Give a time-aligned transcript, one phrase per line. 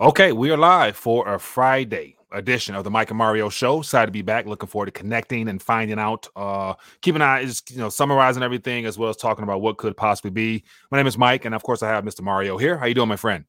[0.00, 3.80] Okay, we are live for a Friday edition of the Mike and Mario Show.
[3.80, 4.46] Excited to be back.
[4.46, 6.28] Looking forward to connecting and finding out.
[6.36, 9.76] Uh, keep an eye, just you know, summarizing everything as well as talking about what
[9.76, 10.62] could possibly be.
[10.92, 12.20] My name is Mike, and of course, I have Mr.
[12.20, 12.78] Mario here.
[12.78, 13.44] How you doing, my friend?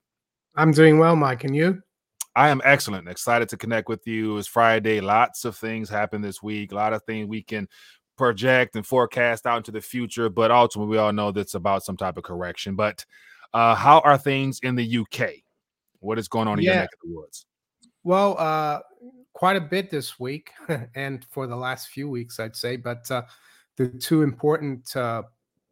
[0.55, 1.43] I'm doing well, Mike.
[1.43, 1.83] And you?
[2.35, 3.07] I am excellent.
[3.07, 4.35] Excited to connect with you.
[4.39, 5.01] It's Friday.
[5.01, 6.71] Lots of things happen this week.
[6.71, 7.67] A lot of things we can
[8.17, 11.95] project and forecast out into the future, but ultimately, we all know that's about some
[11.95, 12.75] type of correction.
[12.75, 13.05] But
[13.53, 15.43] uh, how are things in the UK?
[15.99, 16.71] What is going on in yeah.
[16.71, 17.45] your neck of the woods?
[18.03, 18.79] Well, uh,
[19.33, 20.51] quite a bit this week
[20.95, 22.75] and for the last few weeks, I'd say.
[22.75, 23.23] But uh,
[23.77, 25.23] the two important uh,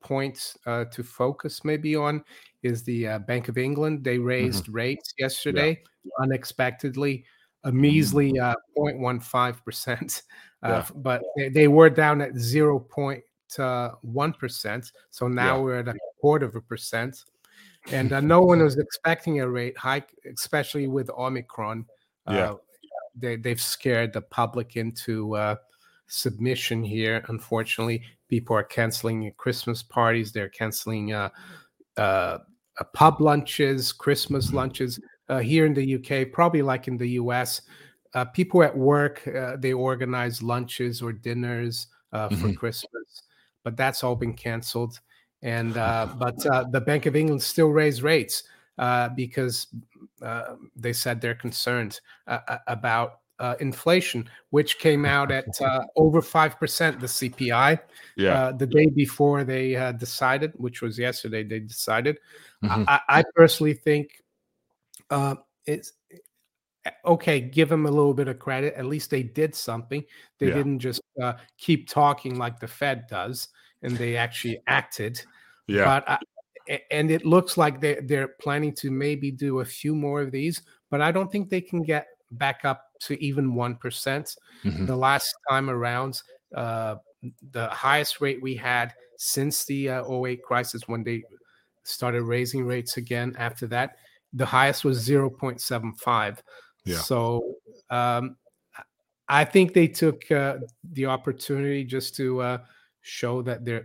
[0.02, 2.24] points uh, to focus maybe on
[2.64, 4.04] is the uh, Bank of England.
[4.04, 4.26] They mm-hmm.
[4.26, 4.76] raised mm-hmm.
[4.76, 6.12] rates yesterday yeah.
[6.22, 7.26] unexpectedly,
[7.64, 8.52] a measly mm-hmm.
[8.52, 8.56] uh,
[8.94, 10.22] 0.15%.
[10.64, 10.88] Uh, yeah.
[10.96, 14.92] But they, they, were down at 0.1%.
[15.12, 15.62] So now yeah.
[15.62, 17.24] we're at a quarter of a percent
[17.92, 21.86] and uh, no one was expecting a rate hike, especially with Omicron.
[22.26, 22.54] Uh, yeah,
[23.16, 25.56] they they've scared the public into uh,
[26.08, 27.24] submission here.
[27.28, 30.32] Unfortunately, people are canceling Christmas parties.
[30.32, 31.30] They're canceling uh,
[31.98, 32.40] uh,
[32.80, 35.00] uh, pub lunches, Christmas lunches
[35.42, 36.32] here in the UK.
[36.32, 37.62] Probably like in the US,
[38.34, 39.22] people at work
[39.60, 42.54] they organize lunches or dinners for mm-hmm.
[42.54, 43.24] Christmas,
[43.64, 45.00] but that's all been canceled.
[45.42, 48.44] And uh, but uh, the Bank of England still raised rates
[48.78, 49.68] uh, because
[50.22, 55.46] uh, they said they're concerned uh, about uh, inflation, which came out at
[55.96, 57.00] over five percent.
[57.00, 57.80] The CPI,
[58.16, 62.18] yeah, the day before they decided, which was yesterday, they decided.
[62.64, 62.86] Mm-hmm.
[62.88, 64.24] I, I, personally think
[65.68, 65.94] it's
[67.06, 68.74] okay, give them a little bit of credit.
[68.76, 70.04] At least they did something.
[70.40, 70.56] They yeah.
[70.56, 73.50] didn't just uh, keep talking like the Fed does
[73.84, 75.22] and they actually acted.
[75.68, 75.86] Yeah.
[75.86, 80.22] But I, and it looks like they they're planning to maybe do a few more
[80.22, 84.86] of these, but I don't think they can get back up to even one mm-hmm.
[84.86, 86.22] The last time around,
[86.56, 86.96] uh,
[87.52, 91.24] the highest rate we had since the uh, 08 crisis when they
[91.84, 93.98] started raising rates again after that,
[94.34, 96.40] the highest was 0.75.
[96.86, 96.98] Yeah.
[96.98, 97.56] So
[97.90, 98.36] um,
[99.28, 100.58] I think they took uh,
[100.94, 102.58] the opportunity just to uh,
[103.08, 103.82] show that they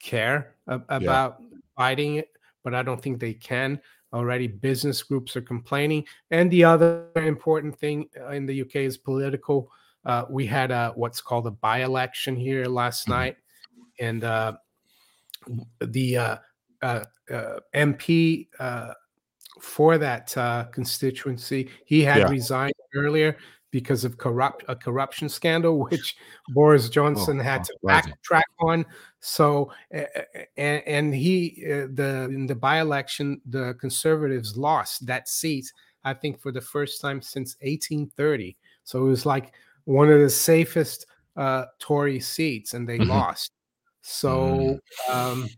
[0.00, 1.58] care about yeah.
[1.76, 2.30] fighting it,
[2.62, 3.80] but I don't think they can.
[4.12, 6.04] Already, business groups are complaining.
[6.30, 9.70] And the other important thing uh, in the UK is political.
[10.04, 13.12] Uh, we had a, what's called a by election here last mm-hmm.
[13.12, 13.36] night,
[13.98, 14.52] and uh,
[15.80, 16.36] the uh,
[16.82, 18.46] uh, uh MP
[19.60, 20.28] for that
[20.72, 22.28] constituency he had yeah.
[22.28, 23.36] resigned earlier
[23.76, 26.16] because of corrupt a corruption scandal, which
[26.48, 28.86] Boris Johnson oh, had to backtrack on.
[29.20, 35.70] So, and, and he uh, the in the by election, the Conservatives lost that seat.
[36.04, 38.56] I think for the first time since 1830.
[38.84, 39.52] So it was like
[39.84, 41.04] one of the safest
[41.36, 43.10] uh, Tory seats, and they mm-hmm.
[43.10, 43.52] lost.
[44.00, 45.14] So mm.
[45.14, 45.48] um,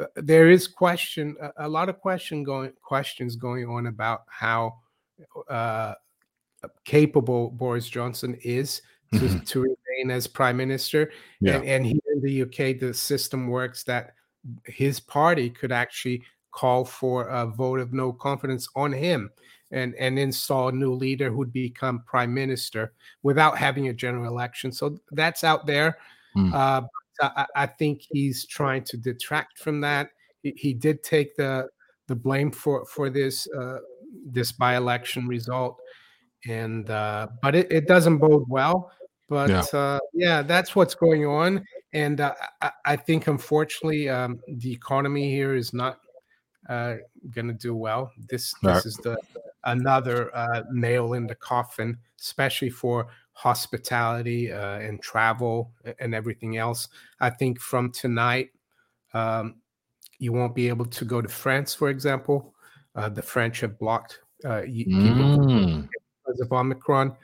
[0.00, 4.76] uh, there is question, a, a, lot of question going questions going on about how
[5.50, 5.94] uh,
[6.84, 8.82] capable Boris Johnson is
[9.12, 9.38] to, mm-hmm.
[9.40, 11.10] to remain as prime minister.
[11.40, 11.56] Yeah.
[11.56, 14.14] And, and here in the UK, the system works that
[14.66, 19.30] his party could actually call for a vote of no confidence on him
[19.70, 22.92] and, and install a new leader who'd become prime minister
[23.22, 24.70] without having a general election.
[24.70, 25.98] So that's out there.
[26.36, 26.52] Mm.
[26.52, 26.82] Uh,
[27.20, 30.10] I, I, think he's trying to detract from that.
[30.42, 31.68] He, he did take the
[32.08, 33.78] the blame for for this uh,
[34.26, 35.78] this by election result
[36.48, 38.92] and uh, but it, it doesn't bode well.
[39.28, 39.78] But yeah.
[39.78, 45.30] Uh, yeah, that's what's going on, and uh, I, I, think unfortunately um, the economy
[45.30, 46.00] here is not
[46.68, 46.96] uh,
[47.30, 48.12] going to do well.
[48.28, 48.86] This this right.
[48.86, 49.16] is the
[49.64, 56.88] another uh, nail in the coffin, especially for hospitality uh, and travel and everything else.
[57.20, 58.50] I think from tonight,
[59.12, 59.56] um,
[60.18, 62.54] you won't be able to go to France, for example.
[62.94, 65.88] Uh, the French have blocked uh, mm
[66.24, 67.16] because of Omicron.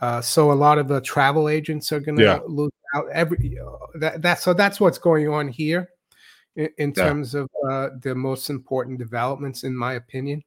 [0.00, 2.40] Uh, so a lot of the travel agents are going to yeah.
[2.46, 3.06] lose out.
[3.12, 3.58] Every
[3.94, 5.90] that, that so that's what's going on here
[6.56, 7.04] in, in yeah.
[7.04, 10.42] terms of uh, the most important developments, in my opinion.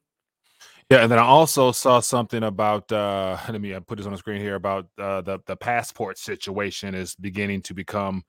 [0.90, 2.92] Yeah, and then I also saw something about.
[2.92, 6.94] Uh, let me put this on the screen here about uh, the the passport situation
[6.94, 8.24] is beginning to become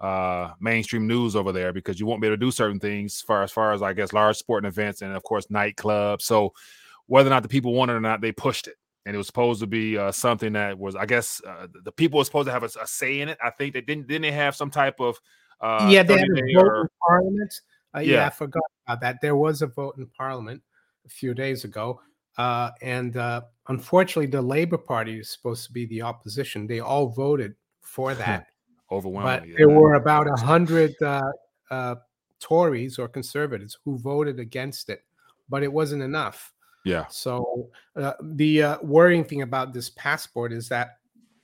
[0.00, 3.42] uh mainstream news over there because you won't be able to do certain things far
[3.42, 6.22] as far as I guess large sporting events and of course nightclubs.
[6.22, 6.52] So
[7.06, 8.76] whether or not the people want it or not, they pushed it
[9.06, 12.18] and it was supposed to be uh, something that was, I guess, uh, the people
[12.18, 13.38] were supposed to have a, a, say in it.
[13.42, 14.06] I think they didn't.
[14.06, 15.18] Didn't they have some type of?
[15.60, 16.80] Uh, yeah, they had a vote or...
[16.82, 17.54] in Parliament.
[17.96, 18.14] Uh, yeah.
[18.16, 18.26] yeah.
[18.26, 19.16] I forgot about that.
[19.22, 20.62] There was a vote in Parliament
[21.06, 22.00] a few days ago.
[22.36, 26.66] uh, and uh, unfortunately, the Labor Party is supposed to be the opposition.
[26.66, 28.46] They all voted for that.
[28.90, 29.50] Overwhelmingly.
[29.50, 31.30] But there were about a hundred uh,
[31.70, 31.96] uh,
[32.40, 35.02] Tories or conservatives who voted against it,
[35.48, 36.52] but it wasn't enough.
[36.88, 37.06] Yeah.
[37.08, 40.98] So uh, the uh, worrying thing about this passport is that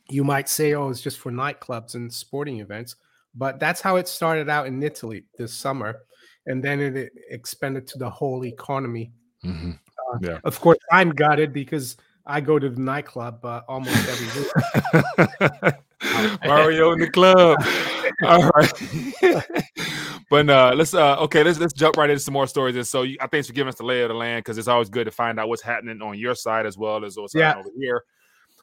[0.08, 2.96] you might say, "Oh, it's just for nightclubs and sporting events,"
[3.34, 6.00] but that's how it started out in Italy this summer,
[6.46, 9.12] and then it, expanded to the whole economy.
[9.44, 9.72] Mm-hmm.
[9.72, 10.38] Uh, yeah.
[10.44, 11.96] Of course, I'm gutted because
[12.26, 15.74] I go to the nightclub uh, almost every week.
[16.44, 17.58] Mario in the club.
[18.22, 18.72] All right.
[20.34, 22.74] but uh, let's uh, okay, let's let's jump right into some more stories.
[22.74, 24.66] And so you, I thanks for giving us the lay of the land because it's
[24.66, 27.50] always good to find out what's happening on your side as well as what's yeah.
[27.50, 28.04] happening over here.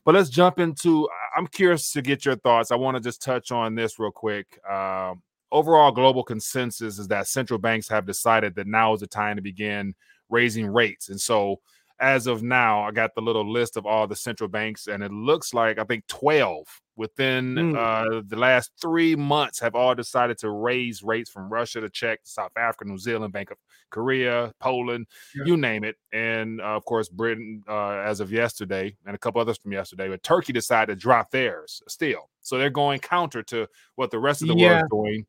[0.03, 1.07] But let's jump into.
[1.33, 2.71] I'm curious to get your thoughts.
[2.71, 4.59] I want to just touch on this real quick.
[4.69, 5.13] Uh,
[5.50, 9.41] overall, global consensus is that central banks have decided that now is the time to
[9.41, 9.95] begin
[10.27, 11.62] raising rates, and so
[12.01, 15.12] as of now, I got the little list of all the central banks, and it
[15.12, 16.65] looks like I think 12
[16.98, 17.77] within mm.
[17.77, 22.24] uh, the last three months have all decided to raise rates from Russia to Czech,
[22.24, 23.57] to South Africa, New Zealand, Bank of
[23.92, 25.06] Korea, Poland,
[25.36, 25.44] yeah.
[25.45, 25.95] you name it.
[26.12, 30.09] And uh, of course, Britain, uh, as of yesterday, and a couple others from yesterday,
[30.09, 32.30] but Turkey decided to drop theirs still.
[32.42, 34.69] So they're going counter to what the rest of the yeah.
[34.69, 35.25] world is doing.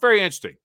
[0.00, 0.56] Very interesting.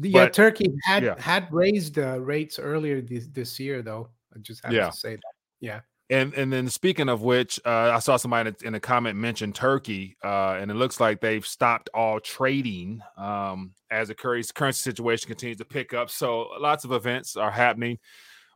[0.00, 1.20] Yeah, but, Turkey had yeah.
[1.20, 4.10] had raised uh, rates earlier this, this year, though.
[4.34, 4.90] I just have yeah.
[4.90, 5.22] to say that.
[5.60, 5.80] Yeah.
[6.10, 10.16] And and then speaking of which, uh, I saw somebody in a comment mention Turkey,
[10.24, 15.58] uh, and it looks like they've stopped all trading um, as the currency, situation continues
[15.58, 16.08] to pick up.
[16.08, 17.98] So lots of events are happening,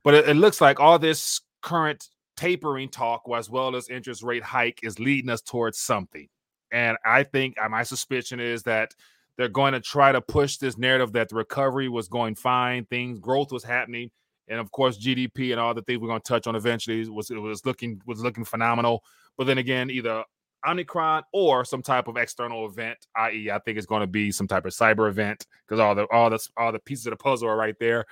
[0.02, 2.08] but it, it looks like all this current
[2.38, 6.28] tapering talk, as well as interest rate hike, is leading us towards something.
[6.72, 8.94] And I think uh, my suspicion is that
[9.36, 13.18] they're going to try to push this narrative that the recovery was going fine, things
[13.18, 14.10] growth was happening
[14.48, 17.30] and of course GDP and all the things we're going to touch on eventually was
[17.30, 19.02] it was looking was looking phenomenal.
[19.38, 20.24] But then again, either
[20.66, 24.46] Omicron or some type of external event, i.e., I think it's going to be some
[24.46, 27.48] type of cyber event because all the all the all the pieces of the puzzle
[27.48, 28.04] are right there.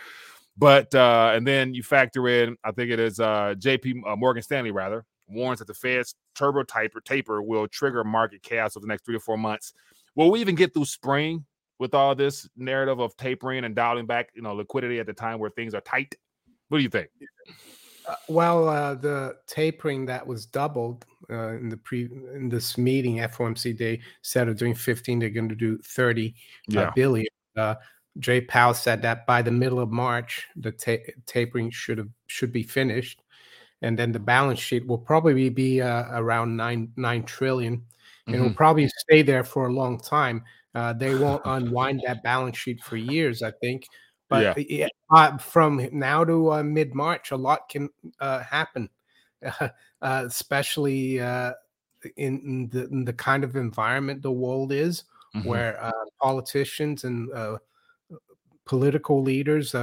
[0.56, 4.02] But uh, and then you factor in, I think it is uh, J.P.
[4.06, 8.76] Uh, Morgan Stanley rather warns that the Fed's turbo taper taper will trigger market chaos
[8.76, 9.72] over the next three to four months.
[10.16, 11.46] Will we even get through spring
[11.80, 15.40] with all this narrative of tapering and dialing back, you know, liquidity at the time
[15.40, 16.14] where things are tight?
[16.68, 17.08] What do you think?
[18.06, 22.04] Uh, well, uh, the tapering that was doubled uh, in the pre
[22.34, 26.32] in this meeting, FOMC they said of doing 15, they're going to do 30 uh,
[26.68, 26.90] yeah.
[26.94, 27.26] billion.
[27.56, 27.74] Uh,
[28.18, 32.52] Jay Powell said that by the middle of March, the ta- tapering should have should
[32.52, 33.22] be finished,
[33.80, 37.84] and then the balance sheet will probably be uh, around nine nine trillion,
[38.26, 38.44] and mm-hmm.
[38.44, 40.44] will probably stay there for a long time.
[40.74, 43.86] Uh, they won't unwind that balance sheet for years, I think.
[44.28, 44.86] But yeah.
[45.10, 47.88] Uh, from now to uh, mid March, a lot can
[48.20, 48.88] uh, happen,
[50.02, 51.50] especially in,
[52.16, 55.02] in, the, in, the, kind of environment the world is,
[55.34, 55.48] mm-hmm.
[55.48, 55.90] where uh,
[56.22, 57.58] politicians and uh,
[58.64, 59.74] political leaders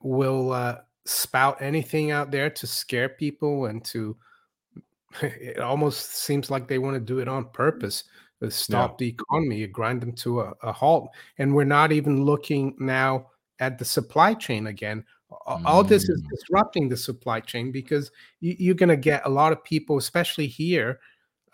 [0.00, 4.16] will spout anything out there to scare people and to.
[5.22, 8.02] It almost seems like they want to do it on purpose
[8.50, 8.96] stop yeah.
[9.06, 11.08] the economy, grind them to a, a, halt.
[11.38, 13.26] And we're not even looking now
[13.60, 15.04] at the supply chain again.
[15.46, 15.88] All mm.
[15.88, 16.28] this is mm.
[16.30, 18.10] disrupting the supply chain because
[18.40, 21.00] you, are going to get a lot of people, especially here,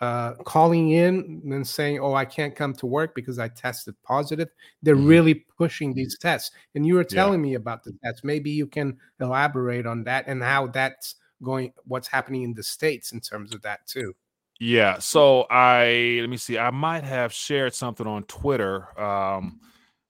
[0.01, 4.49] uh, calling in and saying, "Oh, I can't come to work because I tested positive."
[4.81, 5.07] They're mm.
[5.07, 7.49] really pushing these tests, and you were telling yeah.
[7.49, 8.23] me about the tests.
[8.23, 13.11] Maybe you can elaborate on that and how that's going, what's happening in the states
[13.11, 14.15] in terms of that too.
[14.61, 14.99] Yeah.
[14.99, 16.59] So I let me see.
[16.59, 19.59] I might have shared something on Twitter um,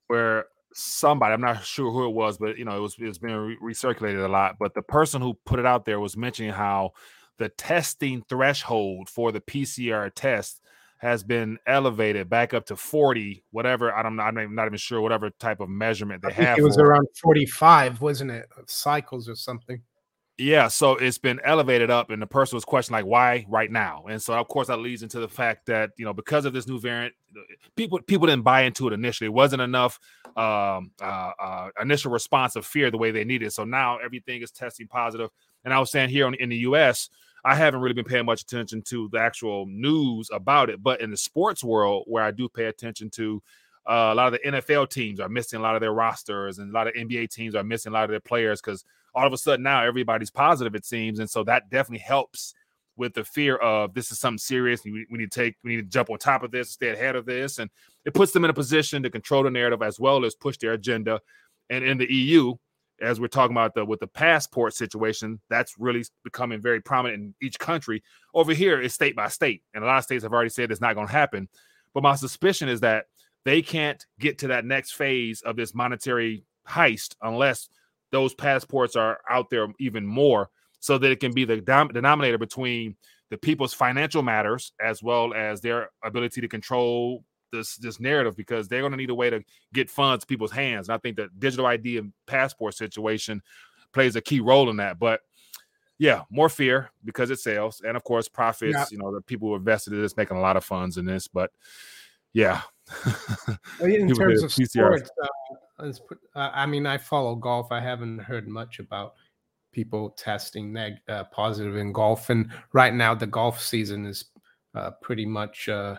[0.07, 3.57] where somebody, I'm not sure who it was, but you know, it was it's been
[3.63, 4.57] recirculated a lot.
[4.59, 6.91] But the person who put it out there was mentioning how
[7.37, 10.59] the testing threshold for the PCR test
[10.97, 13.95] has been elevated back up to 40, whatever.
[13.95, 14.23] I don't know.
[14.23, 16.59] I'm not even sure whatever type of measurement they have.
[16.59, 18.49] It was around 45, wasn't it?
[18.67, 19.81] Cycles or something.
[20.41, 24.05] Yeah, so it's been elevated up, and the person was questioning like, why right now?
[24.09, 26.67] And so, of course, that leads into the fact that you know because of this
[26.67, 27.13] new variant,
[27.75, 29.27] people people didn't buy into it initially.
[29.27, 29.99] It wasn't enough
[30.35, 33.53] um, uh, uh, initial response of fear the way they needed.
[33.53, 35.29] So now everything is testing positive.
[35.63, 37.09] And I was saying here on, in the U.S.,
[37.45, 41.11] I haven't really been paying much attention to the actual news about it, but in
[41.11, 43.43] the sports world, where I do pay attention to,
[43.87, 46.71] uh, a lot of the NFL teams are missing a lot of their rosters, and
[46.71, 49.33] a lot of NBA teams are missing a lot of their players because all of
[49.33, 51.19] a sudden now everybody's positive, it seems.
[51.19, 52.53] And so that definitely helps
[52.97, 54.83] with the fear of this is something serious.
[54.83, 57.15] We, we need to take, we need to jump on top of this, stay ahead
[57.15, 57.59] of this.
[57.59, 57.69] And
[58.05, 60.73] it puts them in a position to control the narrative as well as push their
[60.73, 61.19] agenda.
[61.69, 62.55] And in the EU,
[63.01, 67.35] as we're talking about the with the passport situation, that's really becoming very prominent in
[67.41, 68.03] each country.
[68.33, 70.81] Over here, it's state by state, and a lot of states have already said it's
[70.81, 71.49] not going to happen.
[71.93, 73.05] But my suspicion is that
[73.43, 77.69] they can't get to that next phase of this monetary heist unless
[78.11, 80.49] those passports are out there even more,
[80.79, 82.95] so that it can be the dom- denominator between
[83.29, 88.67] the people's financial matters as well as their ability to control this this narrative because
[88.67, 90.89] they're going to need a way to get funds to people's hands.
[90.89, 93.41] And I think the digital ID and passport situation
[93.93, 94.99] plays a key role in that.
[94.99, 95.21] But
[95.97, 98.73] yeah, more fear because it sells, and of course profits.
[98.73, 98.85] Yeah.
[98.89, 101.27] You know, the people who invested in this making a lot of funds in this.
[101.27, 101.51] But
[102.33, 102.61] yeah,
[103.79, 105.27] in terms of sports, uh,
[105.81, 107.71] uh, I mean, I follow golf.
[107.71, 109.13] I haven't heard much about
[109.71, 114.25] people testing neg- uh, positive in golf, and right now the golf season is
[114.75, 115.97] uh, pretty much uh,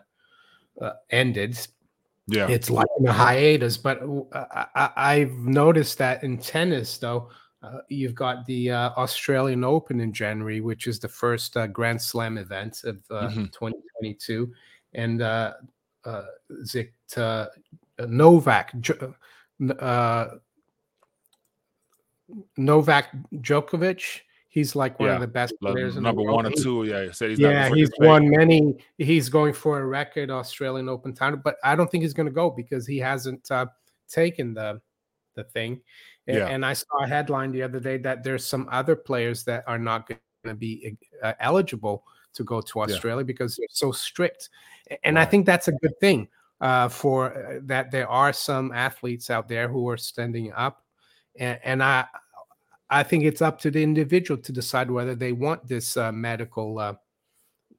[0.81, 1.59] uh, ended.
[2.27, 3.77] Yeah, it's like in a hiatus.
[3.77, 4.01] But
[4.75, 7.31] I, have noticed that in tennis, though,
[7.63, 12.01] uh, you've got the uh, Australian Open in January, which is the first uh, Grand
[12.01, 13.45] Slam event of mm-hmm.
[13.47, 14.53] 2022,
[14.95, 15.21] and
[16.65, 16.95] Zik
[17.99, 18.73] Novak.
[22.57, 25.15] Novak Djokovic He's like one yeah.
[25.15, 25.97] of the best players.
[25.97, 27.07] Number one or two, yeah.
[27.07, 28.77] He's yeah, he's won many.
[28.99, 32.33] He's going for a record Australian Open title, but I don't think he's going to
[32.33, 33.65] go because he hasn't uh,
[34.11, 34.83] taken the
[35.37, 35.81] the thing.
[36.27, 36.49] And, yeah.
[36.49, 39.79] and I saw a headline the other day that there's some other players that are
[39.79, 42.05] not going to be uh, eligible
[42.35, 43.27] to go to Australia yeah.
[43.27, 44.51] because they're so strict.
[45.03, 45.23] And right.
[45.23, 46.29] I think that's a good thing
[46.63, 47.91] uh, for uh, that.
[47.91, 50.83] There are some athletes out there who are standing up,
[51.39, 52.07] and, and I
[52.89, 56.79] I think it's up to the individual to decide whether they want this uh, medical,
[56.79, 56.95] uh,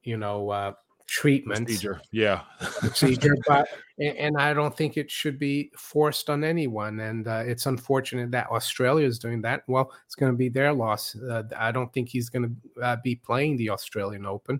[0.03, 0.73] you know, uh,
[1.07, 2.01] treatment procedure.
[2.11, 3.35] Yeah, procedure.
[3.47, 6.99] But and I don't think it should be forced on anyone.
[6.99, 9.63] And uh, it's unfortunate that Australia is doing that.
[9.67, 11.15] Well, it's going to be their loss.
[11.15, 14.59] Uh, I don't think he's going to uh, be playing the Australian Open.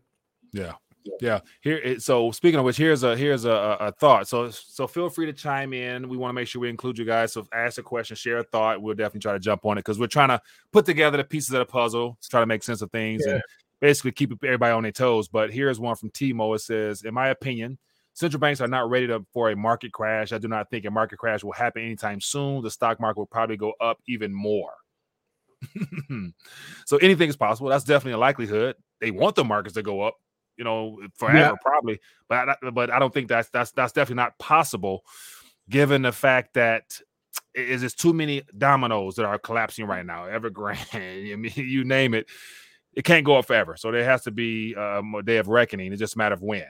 [0.52, 0.74] Yeah.
[1.20, 1.40] Yeah.
[1.62, 2.00] Here.
[2.00, 4.28] So speaking of which, here's a here's a, a thought.
[4.28, 6.08] So so feel free to chime in.
[6.08, 7.34] We want to make sure we include you guys.
[7.34, 8.82] So ask a question, share a thought.
[8.82, 10.42] We'll definitely try to jump on it because we're trying to
[10.72, 13.34] put together the pieces of the puzzle to try to make sense of things yeah.
[13.34, 13.44] and
[13.80, 15.28] basically keep everybody on their toes.
[15.28, 16.56] But here's one from Timo.
[16.56, 17.78] It says, in my opinion,
[18.14, 20.32] central banks are not ready to, for a market crash.
[20.32, 22.64] I do not think a market crash will happen anytime soon.
[22.64, 24.74] The stock market will probably go up even more.
[26.86, 27.70] so anything is possible.
[27.70, 28.76] That's definitely a likelihood.
[29.00, 30.16] They want the markets to go up
[30.58, 31.52] you know, forever yeah.
[31.62, 32.00] probably.
[32.28, 35.04] But I, but I don't think that's that's that's definitely not possible,
[35.70, 37.00] given the fact that
[37.56, 40.26] is there's too many dominoes that are collapsing right now.
[40.26, 42.28] Evergrande, I mean, you name it,
[42.94, 43.76] it can't go up forever.
[43.78, 45.92] So there has to be um, a day of reckoning.
[45.92, 46.68] It's just a matter of when.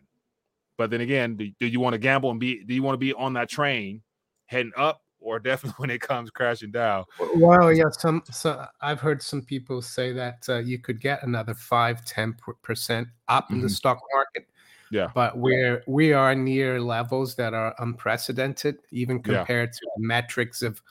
[0.78, 2.64] But then again, do, do you want to gamble and be?
[2.64, 4.02] Do you want to be on that train
[4.48, 7.06] heading up or definitely when it comes crashing down.
[7.36, 11.54] Well, yeah, some so I've heard some people say that uh, you could get another
[11.54, 13.56] five, 10 percent up mm-hmm.
[13.56, 13.74] in the mm-hmm.
[13.74, 14.50] stock market.
[14.92, 19.80] Yeah, but we're we are near levels that are unprecedented, even compared yeah.
[19.80, 20.82] to the metrics of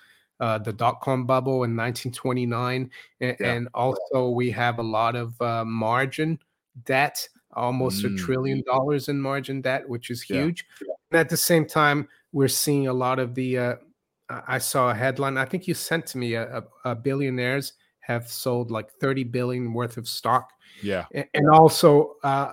[0.40, 3.52] uh, the dot com bubble in 1929, and, yeah.
[3.52, 6.36] and, also we have a lot of uh, margin
[6.84, 8.12] debt, almost mm.
[8.12, 10.66] a trillion dollars in margin debt, which is huge.
[10.80, 10.94] Yeah.
[11.12, 13.74] And at the same time, we're seeing a lot of the uh,
[14.28, 15.36] I saw a headline.
[15.36, 19.72] I think you sent to me a, a, a billionaires have sold like 30 billion
[19.72, 20.50] worth of stock.
[20.82, 21.06] Yeah.
[21.12, 22.52] And, also, uh,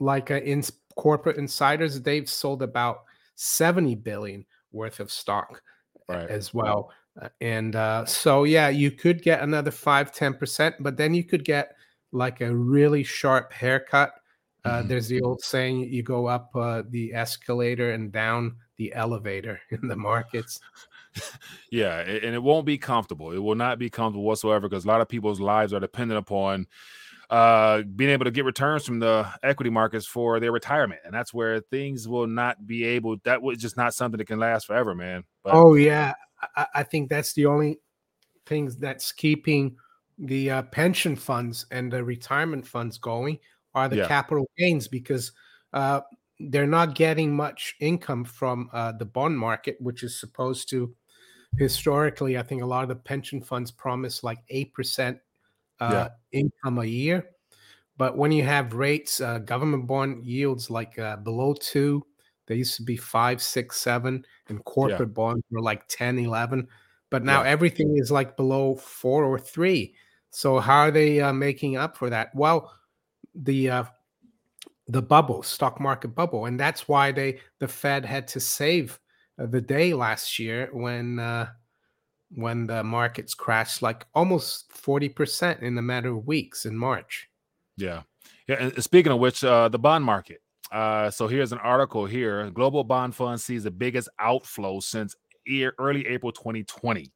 [0.00, 0.62] like uh, in
[0.96, 3.02] corporate insiders, they've sold about
[3.34, 5.62] 70 billion worth of stock
[6.08, 6.28] right.
[6.28, 6.90] as well.
[7.20, 11.44] Uh, and uh, so, yeah, you could get another 5 10%, but then you could
[11.44, 11.74] get
[12.12, 14.12] like a really sharp haircut.
[14.64, 14.88] Uh, mm-hmm.
[14.88, 19.86] There's the old saying you go up uh, the escalator and down the elevator in
[19.86, 20.60] the markets
[21.70, 23.32] yeah, and it won't be comfortable.
[23.32, 26.66] It will not be comfortable whatsoever because a lot of people's lives are dependent upon
[27.30, 31.34] uh, being able to get returns from the equity markets for their retirement, and that's
[31.34, 33.16] where things will not be able.
[33.24, 35.24] That was just not something that can last forever, man.
[35.44, 36.14] But, oh yeah,
[36.56, 37.80] I, I, think that's the only
[38.46, 39.76] things that's keeping
[40.18, 43.38] the uh, pension funds and the retirement funds going
[43.74, 44.08] are the yeah.
[44.08, 45.32] capital gains because
[45.72, 46.00] uh,
[46.40, 50.94] they're not getting much income from uh, the bond market, which is supposed to
[51.56, 55.18] historically, I think a lot of the pension funds promise like 8%
[55.80, 56.08] uh, yeah.
[56.40, 57.30] income a year.
[57.96, 62.04] But when you have rates, uh, government bond yields like uh, below two,
[62.46, 65.14] they used to be five, six, seven, and corporate yeah.
[65.14, 66.68] bonds were like 10, 11.
[67.10, 67.50] But now yeah.
[67.50, 69.94] everything is like below four or three.
[70.30, 72.34] So how are they uh, making up for that?
[72.34, 72.72] Well,
[73.34, 73.84] the uh,
[74.86, 78.98] the bubble, stock market bubble, and that's why they the Fed had to save
[79.38, 81.48] the day last year when uh,
[82.30, 87.28] when the markets crashed like almost 40% in a matter of weeks in March.
[87.76, 88.02] Yeah.
[88.46, 88.56] Yeah.
[88.56, 90.42] And speaking of which, uh, the bond market.
[90.70, 92.50] Uh, so here's an article here.
[92.50, 95.16] Global bond fund sees the biggest outflow since
[95.78, 97.10] early April 2020.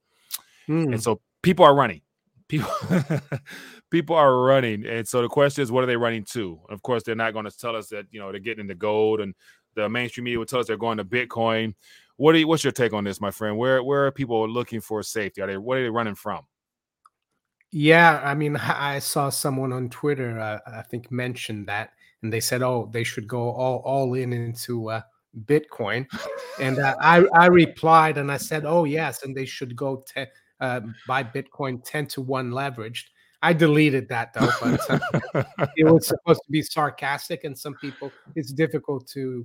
[0.69, 0.93] Mm.
[0.95, 2.01] And so people are running.
[2.49, 2.71] People,
[3.91, 4.87] people are running.
[4.87, 6.59] And so the question is, what are they running to?
[6.71, 9.21] Of course, they're not going to tell us that, you know, they're getting into gold
[9.21, 9.35] and
[9.75, 11.75] the mainstream media will tell us they're going to Bitcoin.
[12.23, 13.59] What are you, what's your take on this, my friend?
[13.59, 15.43] Where where are people looking for safety?
[15.43, 16.47] Are they what are they running from?
[17.73, 21.91] Yeah, I mean, I saw someone on Twitter, uh, I think, mentioned that,
[22.23, 25.01] and they said, "Oh, they should go all all in into uh,
[25.47, 26.07] Bitcoin,"
[26.61, 30.27] and uh, I I replied and I said, "Oh yes," and they should go te-
[30.61, 33.07] uh, buy Bitcoin ten to one leveraged.
[33.43, 38.53] I deleted that though, but it was supposed to be sarcastic, and some people it's
[38.53, 39.45] difficult to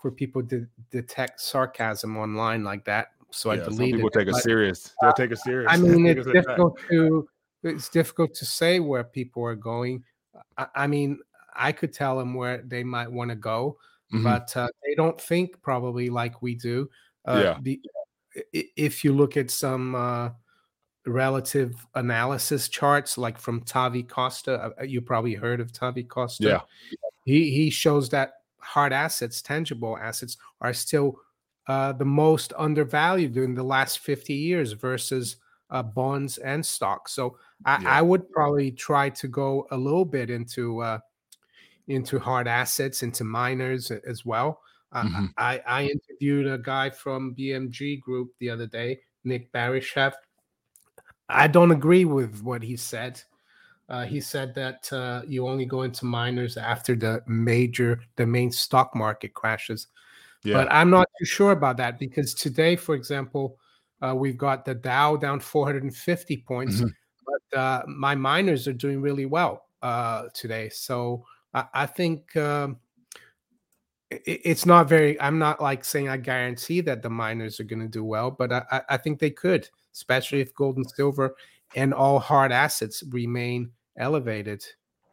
[0.00, 3.08] for people to detect sarcasm online like that.
[3.30, 3.96] So yeah, I deleted.
[3.96, 4.94] people take it, serious.
[5.00, 5.70] They'll take it serious.
[5.70, 7.28] I mean, it's difficult to
[7.62, 10.04] it's difficult to say where people are going.
[10.56, 11.18] I, I mean,
[11.54, 13.76] I could tell them where they might want to go,
[14.12, 14.22] mm-hmm.
[14.24, 16.88] but uh, they don't think probably like we do.
[17.26, 17.58] Uh, yeah.
[17.60, 17.80] The,
[18.52, 20.30] if you look at some uh,
[21.06, 26.46] relative analysis charts, like from Tavi Costa, uh, you probably heard of Tavi Costa.
[26.46, 26.60] Yeah.
[27.24, 31.20] He he shows that hard assets, tangible assets, are still
[31.68, 35.36] uh, the most undervalued during the last 50 years versus
[35.70, 37.12] uh, bonds and stocks.
[37.12, 37.90] So I, yeah.
[37.90, 40.98] I, would probably try to go a little bit into uh,
[41.88, 44.60] into hard assets, into miners as well.
[44.92, 45.26] Uh, mm-hmm.
[45.36, 50.12] I, I interviewed a guy from BMG Group the other day, Nick Barisheff.
[51.28, 53.22] I don't agree with what he said.
[53.88, 58.50] Uh, he said that uh, you only go into miners after the major, the main
[58.50, 59.86] stock market crashes.
[60.44, 60.54] Yeah.
[60.54, 63.58] But I'm not too sure about that because today, for example,
[64.02, 66.88] uh, we've got the Dow down 450 points, mm-hmm.
[67.26, 70.68] but uh, my miners are doing really well uh, today.
[70.68, 72.76] So I, I think um,
[74.10, 75.20] it, it's not very.
[75.20, 78.52] I'm not like saying I guarantee that the miners are going to do well, but
[78.52, 81.34] I, I think they could, especially if gold and silver
[81.74, 84.64] and all hard assets remain elevated.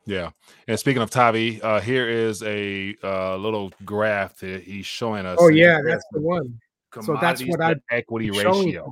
[0.06, 0.32] Yeah.
[0.68, 5.38] And speaking of Tavi, uh, here is a uh, little graph that he's showing us.
[5.42, 6.60] Oh, yeah, that's the one.
[7.02, 8.90] So that's what I equity ratio.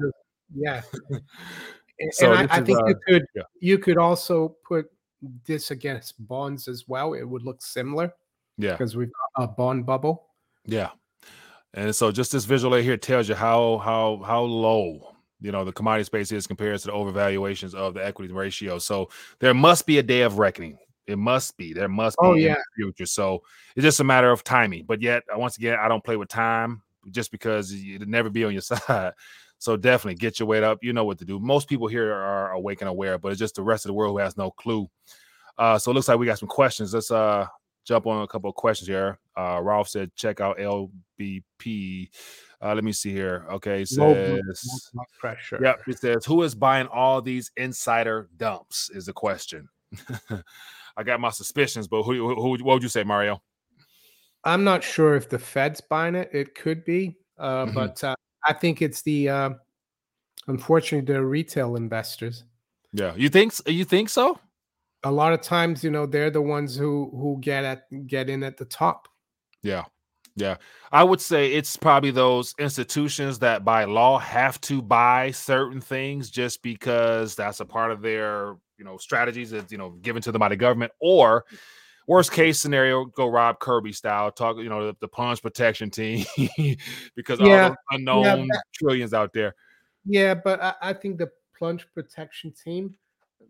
[0.53, 0.81] Yeah.
[1.99, 3.43] and, so and I, I, think uh, you could yeah.
[3.59, 4.87] you could also put
[5.45, 7.13] this against bonds as well.
[7.13, 8.13] It would look similar.
[8.57, 8.71] Yeah.
[8.71, 10.27] Because we've got a bond bubble.
[10.65, 10.89] Yeah.
[11.73, 15.12] And so just this visual right here tells you how how how low
[15.43, 18.79] you know the commodity space is compared to the overvaluations of the equity ratio.
[18.79, 20.77] So there must be a day of reckoning.
[21.05, 21.73] It must be.
[21.73, 22.55] There must be oh, yeah.
[22.75, 23.05] future.
[23.05, 23.43] So
[23.75, 24.85] it's just a matter of timing.
[24.85, 28.45] But yet, uh, once again, I don't play with time just because it'll never be
[28.45, 29.11] on your side.
[29.59, 30.79] So definitely get your weight up.
[30.81, 31.39] You know what to do.
[31.39, 34.13] Most people here are awake and aware, but it's just the rest of the world
[34.13, 34.89] who has no clue.
[35.57, 36.93] Uh, so it looks like we got some questions.
[36.93, 37.47] Let's uh
[37.85, 39.19] jump on a couple of questions here.
[39.37, 42.09] Uh, Ralph said, check out LBP.
[42.63, 43.45] Uh, let me see here.
[43.51, 45.59] Okay, it says low pressure.
[45.61, 49.67] Yep, it says who is buying all these insider dumps is the question.
[50.95, 53.41] I got my suspicions, but who, who, who, what would you say, Mario?
[54.45, 56.29] I'm not sure if the Fed's buying it.
[56.31, 57.75] It could be, uh, mm-hmm.
[57.75, 58.15] but uh,
[58.47, 59.49] I think it's the uh,
[60.47, 62.45] unfortunately the retail investors.
[62.93, 64.39] Yeah, you think you think so?
[65.03, 68.43] A lot of times, you know, they're the ones who who get at get in
[68.43, 69.07] at the top.
[69.63, 69.83] Yeah.
[70.35, 70.57] Yeah.
[70.91, 76.29] I would say it's probably those institutions that by law have to buy certain things
[76.29, 80.31] just because that's a part of their, you know, strategies that's, you know, given to
[80.31, 81.45] them by the government or
[82.07, 86.25] worst case scenario, go Rob Kirby style, talk, you know, the, the plunge protection team
[87.15, 89.55] because yeah, all unknown yeah, that, trillions out there.
[90.05, 92.95] Yeah, but I, I, think the plunge protection team,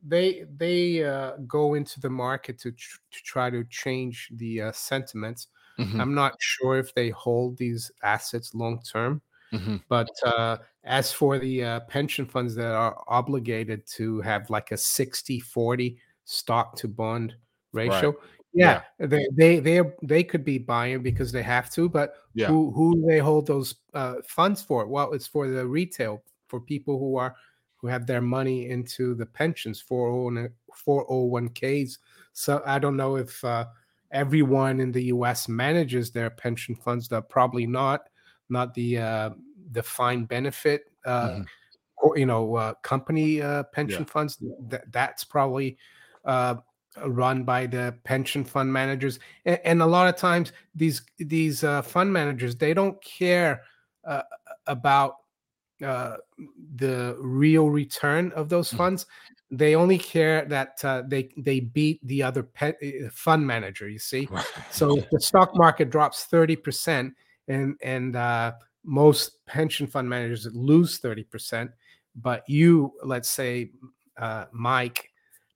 [0.05, 4.71] they they uh, go into the market to, tr- to try to change the uh,
[4.71, 5.47] sentiments
[5.79, 5.99] Mm-hmm.
[5.99, 9.21] I'm not sure if they hold these assets long term.
[9.51, 9.77] Mm-hmm.
[9.88, 14.77] But uh, as for the uh, pension funds that are obligated to have like a
[14.77, 17.36] 60 40 stock to bond
[17.71, 18.19] ratio, right.
[18.53, 21.88] yeah, yeah, they they they they could be buying because they have to.
[21.88, 22.47] But yeah.
[22.47, 24.88] who who they hold those uh, funds for?
[24.88, 27.36] Well, it's for the retail for people who are
[27.77, 31.97] who have their money into the pensions 401ks.
[32.31, 33.65] So I don't know if uh,
[34.13, 35.49] everyone in the U.S.
[35.49, 37.10] manages their pension funds.
[37.10, 38.08] That probably not,
[38.49, 39.30] not the uh,
[39.71, 41.41] defined benefit, uh, mm-hmm.
[41.97, 44.12] or you know, uh, company uh, pension yeah.
[44.12, 44.38] funds.
[44.69, 45.78] That that's probably
[46.23, 46.56] uh,
[47.06, 49.19] run by the pension fund managers.
[49.45, 53.63] And, and, a lot of times, these these uh, fund managers they don't care
[54.06, 54.21] uh,
[54.67, 55.15] about
[55.83, 56.17] uh,
[56.75, 58.77] the real return of those mm.
[58.77, 59.05] funds.
[59.51, 62.71] They only care that uh, they they beat the other uh,
[63.11, 63.87] fund manager.
[63.87, 64.27] You see,
[64.71, 67.13] so if the stock market drops thirty percent,
[67.47, 71.69] and and uh, most pension fund managers lose thirty percent,
[72.15, 73.71] but you, let's say,
[74.17, 75.11] uh, Mike,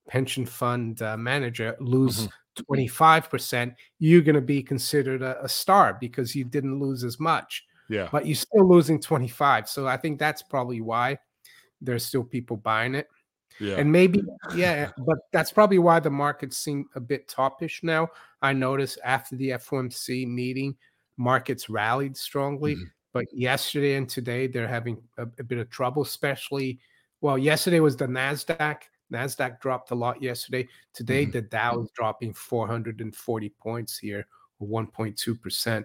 [0.07, 2.19] pension fund uh, manager, lose.
[2.19, 7.19] Mm-hmm 25%, you're going to be considered a, a, star because you didn't lose as
[7.19, 7.66] much.
[7.89, 8.09] Yeah.
[8.11, 9.69] But you're still losing 25.
[9.69, 11.17] So I think that's probably why
[11.81, 13.07] there's still people buying it.
[13.59, 13.77] Yeah.
[13.77, 14.21] And maybe,
[14.55, 18.09] yeah, but that's probably why the markets seem a bit toppish now.
[18.41, 20.75] I noticed after the FOMC meeting,
[21.17, 22.75] markets rallied strongly.
[22.75, 22.83] Mm-hmm.
[23.13, 26.79] But yesterday and today, they're having a, a bit of trouble, especially.
[27.21, 28.77] Well, yesterday was the NASDAQ.
[29.11, 30.67] NASDAQ dropped a lot yesterday.
[30.93, 31.31] Today, mm-hmm.
[31.31, 34.27] the Dow is dropping 440 points here,
[34.59, 35.83] or 1.2%.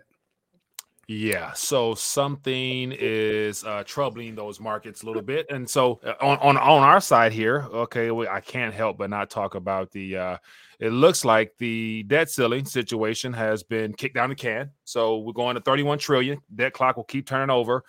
[1.08, 6.38] Yeah, so something is uh, troubling those markets a little bit, and so uh, on
[6.38, 10.16] on on our side here, okay, we, I can't help but not talk about the.
[10.16, 10.36] Uh,
[10.78, 15.32] it looks like the debt ceiling situation has been kicked down the can, so we're
[15.32, 16.38] going to thirty one trillion.
[16.54, 17.82] Debt clock will keep turning over,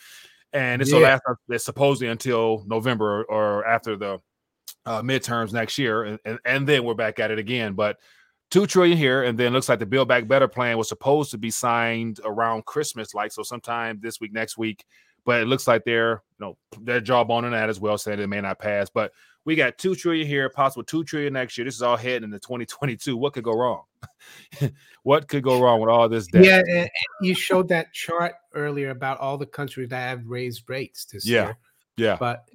[0.51, 0.97] and it's yeah.
[0.97, 4.19] last uh, supposedly until November or after the
[4.87, 7.73] uh, midterms next year, and, and and then we're back at it again.
[7.73, 7.97] But
[8.53, 11.39] two trillion here, and then looks like the Build Back Better plan was supposed to
[11.39, 14.85] be signed around Christmas, like so sometime this week, next week.
[15.25, 18.27] But it looks like they're you know their job on that as well, saying it
[18.27, 18.89] may not pass.
[18.93, 19.11] But
[19.43, 21.65] we got two trillion here, possible two trillion next year.
[21.65, 23.17] This is all heading into 2022.
[23.17, 23.83] What could go wrong?
[25.03, 26.63] what could go wrong with all this debt?
[26.67, 26.87] Yeah,
[27.21, 31.45] you showed that chart earlier about all the countries that have raised rates this yeah.
[31.45, 31.57] year.
[31.97, 32.17] Yeah.
[32.19, 32.45] But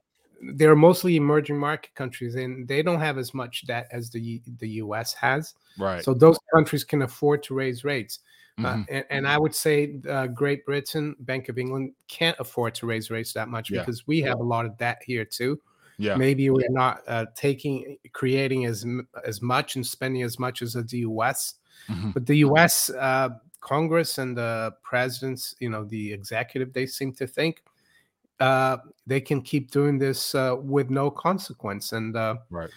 [0.54, 4.68] they're mostly emerging market countries and they don't have as much debt as the the
[4.82, 5.54] US has.
[5.78, 6.02] Right.
[6.04, 8.20] So those countries can afford to raise rates.
[8.58, 8.80] Uh, mm-hmm.
[8.80, 12.86] Uh, and, and, I would say uh, Great Britain, Bank of England can't afford to
[12.86, 13.80] raise rates that much yeah.
[13.80, 15.60] because we have a lot of debt here too.
[15.96, 16.16] Yeah.
[16.16, 18.84] Maybe we're not uh, taking, creating as
[19.24, 21.54] as much and spending as much as the U.S.
[21.88, 22.10] Mm-hmm.
[22.10, 22.90] But the U.S.
[22.90, 27.62] Uh, Congress and the presidents, you know, the executive, they seem to think
[28.40, 31.92] uh, they can keep doing this uh, with no consequence.
[31.92, 32.70] And uh, right.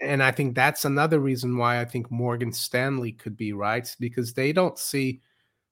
[0.00, 4.34] And I think that's another reason why I think Morgan Stanley could be right because
[4.34, 5.20] they don't see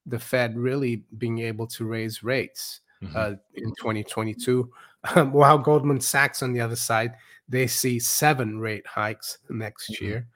[0.05, 3.15] the Fed really being able to raise rates mm-hmm.
[3.15, 4.71] uh, in 2022.
[5.15, 7.15] Um, while Goldman Sachs on the other side,
[7.49, 10.05] they see seven rate hikes next mm-hmm.
[10.05, 10.27] year.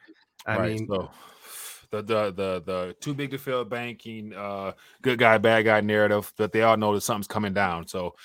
[0.45, 0.71] I right.
[0.71, 1.09] mean, so
[1.91, 6.33] the the the the too big to fail banking, uh, good guy, bad guy narrative
[6.37, 7.87] that they all know that something's coming down.
[7.87, 8.15] So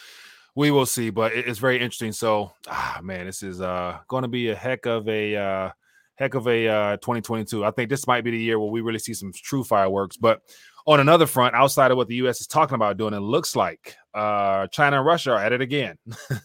[0.57, 2.13] we will see, but it's very interesting.
[2.13, 5.71] So, ah, man, this is uh, going to be a heck of a uh,
[6.17, 7.63] heck of a uh, 2022.
[7.63, 10.17] I think this might be the year where we really see some true fireworks.
[10.17, 10.41] But
[10.87, 12.41] on another front, outside of what the U.S.
[12.41, 15.99] is talking about doing, it looks like uh, China and Russia are at it again.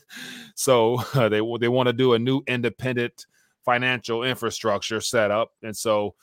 [0.55, 3.25] so they they want to do a new independent
[3.63, 6.15] financial infrastructure setup, and so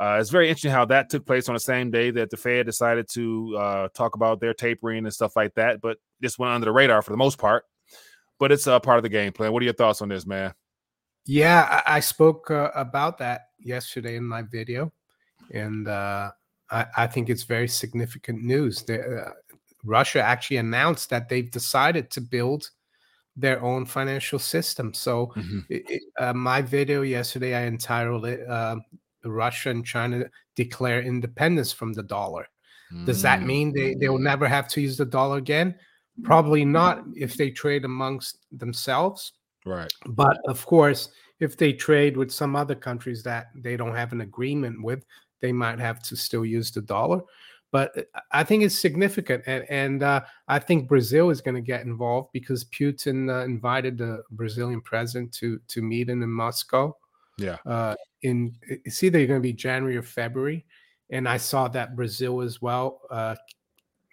[0.00, 2.66] uh, it's very interesting how that took place on the same day that the Fed
[2.66, 5.80] decided to uh, talk about their tapering and stuff like that.
[5.80, 7.64] But this went under the radar for the most part.
[8.38, 9.52] But it's a part of the game plan.
[9.52, 10.54] What are your thoughts on this, man?
[11.26, 14.92] Yeah, I, I spoke uh, about that yesterday in my video,
[15.52, 16.32] and uh,
[16.70, 18.88] I, I, think it's very significant news.
[18.90, 19.30] Uh,
[19.84, 22.68] Russia actually announced that they've decided to build
[23.36, 24.92] their own financial system.
[24.92, 25.60] So, mm-hmm.
[25.68, 28.40] it, uh, my video yesterday, I entitled it
[29.30, 30.24] Russia and China
[30.56, 32.48] declare independence from the dollar.
[32.92, 33.06] Mm.
[33.06, 33.46] Does that mm.
[33.46, 35.74] mean they, they will never have to use the dollar again?
[36.22, 39.32] Probably not if they trade amongst themselves.
[39.64, 39.92] Right.
[40.06, 44.20] But of course, if they trade with some other countries that they don't have an
[44.20, 45.04] agreement with,
[45.40, 47.20] they might have to still use the dollar.
[47.70, 49.42] But uh, I think it's significant.
[49.46, 53.98] And, and uh, I think Brazil is going to get involved because Putin uh, invited
[53.98, 56.96] the Brazilian president to, to meet him in Moscow.
[57.42, 57.56] Yeah.
[57.66, 60.64] Uh, in it's either going to be January or February,
[61.10, 63.34] and I saw that Brazil as well uh,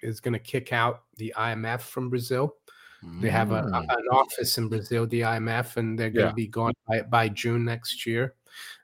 [0.01, 2.55] is going to kick out the IMF from Brazil.
[3.03, 3.21] Mm.
[3.21, 3.97] They have a, a, mm.
[3.97, 6.29] an office in Brazil, the IMF, and they're going yeah.
[6.29, 8.35] to be gone by, by June next year.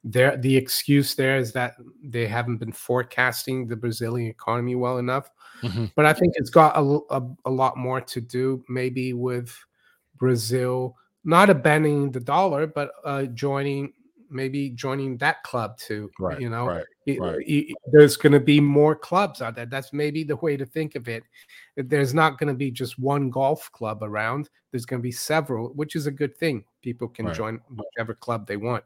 [0.03, 5.29] There, the excuse there is that they haven't been forecasting the Brazilian economy well enough.
[5.63, 5.86] Mm-hmm.
[5.95, 9.58] But I think it's got a, a, a lot more to do, maybe with
[10.17, 13.91] Brazil not abandoning the dollar, but uh, joining
[14.29, 16.09] maybe joining that club too.
[16.19, 16.39] Right.
[16.39, 17.38] You know, right, it, right.
[17.45, 19.65] It, there's going to be more clubs out there.
[19.65, 21.23] That's maybe the way to think of it.
[21.75, 24.49] There's not going to be just one golf club around.
[24.71, 26.65] There's going to be several, which is a good thing.
[26.81, 28.83] People can join whichever club they want.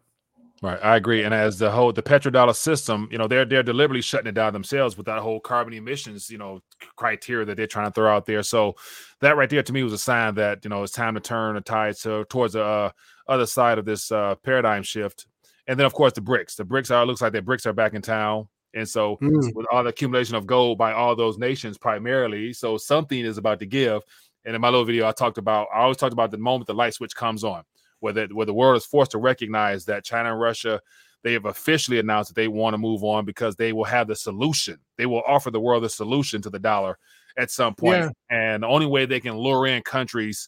[0.62, 1.24] Right, I agree.
[1.24, 4.52] And as the whole the petrodollar system, you know, they're they're deliberately shutting it down
[4.52, 6.60] themselves with that whole carbon emissions, you know,
[6.98, 8.44] criteria that they're trying to throw out there.
[8.44, 8.76] So
[9.22, 11.56] that right there to me was a sign that you know it's time to turn
[11.56, 12.92] the tide to towards the uh,
[13.28, 15.28] other side of this uh, paradigm shift.
[15.68, 16.58] And then of course the BRICS.
[16.58, 18.50] The BRICS are looks like the BRICS are back in town.
[18.74, 19.56] And so mm.
[19.56, 23.60] with all the accumulation of gold by all those nations primarily, so something is about
[23.60, 24.02] to give.
[24.46, 26.74] And in my little video, I talked about I always talked about the moment the
[26.74, 27.64] light switch comes on
[28.00, 30.82] where the, where the world is forced to recognize that China and Russia
[31.24, 34.16] they have officially announced that they want to move on because they will have the
[34.16, 34.78] solution.
[34.98, 36.98] They will offer the world the solution to the dollar
[37.38, 38.14] at some point.
[38.30, 38.54] Yeah.
[38.54, 40.48] And the only way they can lure in countries,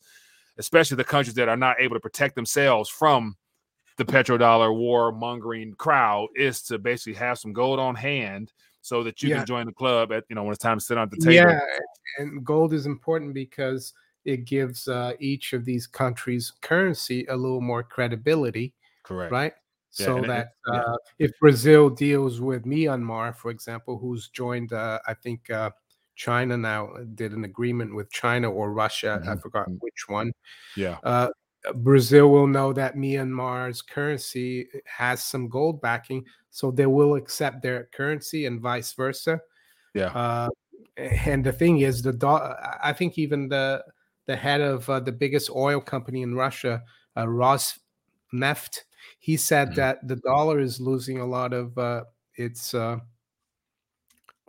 [0.57, 3.35] especially the countries that are not able to protect themselves from
[3.97, 9.21] the petrodollar war mongering crowd, is to basically have some gold on hand so that
[9.21, 9.37] you yeah.
[9.37, 11.33] can join the club at you know when it's time to sit on the table.
[11.33, 11.59] Yeah,
[12.17, 13.93] and gold is important because
[14.25, 18.73] it gives uh, each of these countries' currency a little more credibility.
[19.03, 19.31] Correct.
[19.31, 19.53] Right.
[19.97, 24.99] Yeah, so that it, uh, if Brazil deals with Myanmar, for example, who's joined, uh,
[25.05, 25.71] I think uh,
[26.15, 29.29] China now uh, did an agreement with China or Russia, mm-hmm.
[29.29, 29.77] I forgot mm-hmm.
[29.79, 30.31] which one.
[30.77, 30.97] Yeah.
[31.03, 31.29] Uh,
[31.75, 37.89] Brazil will know that Myanmar's currency has some gold backing, so they will accept their
[37.93, 39.41] currency and vice versa.
[39.93, 40.47] Yeah.
[40.97, 43.83] and the thing is, the do- I think even the
[44.27, 46.83] the head of uh, the biggest oil company in Russia,
[47.15, 48.81] uh, Rosneft,
[49.19, 49.75] he said mm-hmm.
[49.75, 52.03] that the dollar is losing a lot of uh,
[52.35, 52.97] its uh,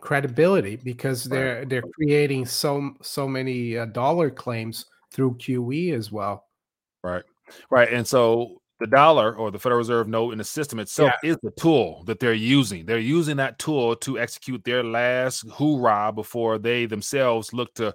[0.01, 6.47] credibility because they're they're creating so so many uh, dollar claims through QE as well.
[7.03, 7.23] Right,
[7.69, 11.31] right, and so the dollar or the Federal Reserve note in the system itself yeah.
[11.31, 12.85] is the tool that they're using.
[12.85, 17.93] They're using that tool to execute their last hoorah before they themselves look to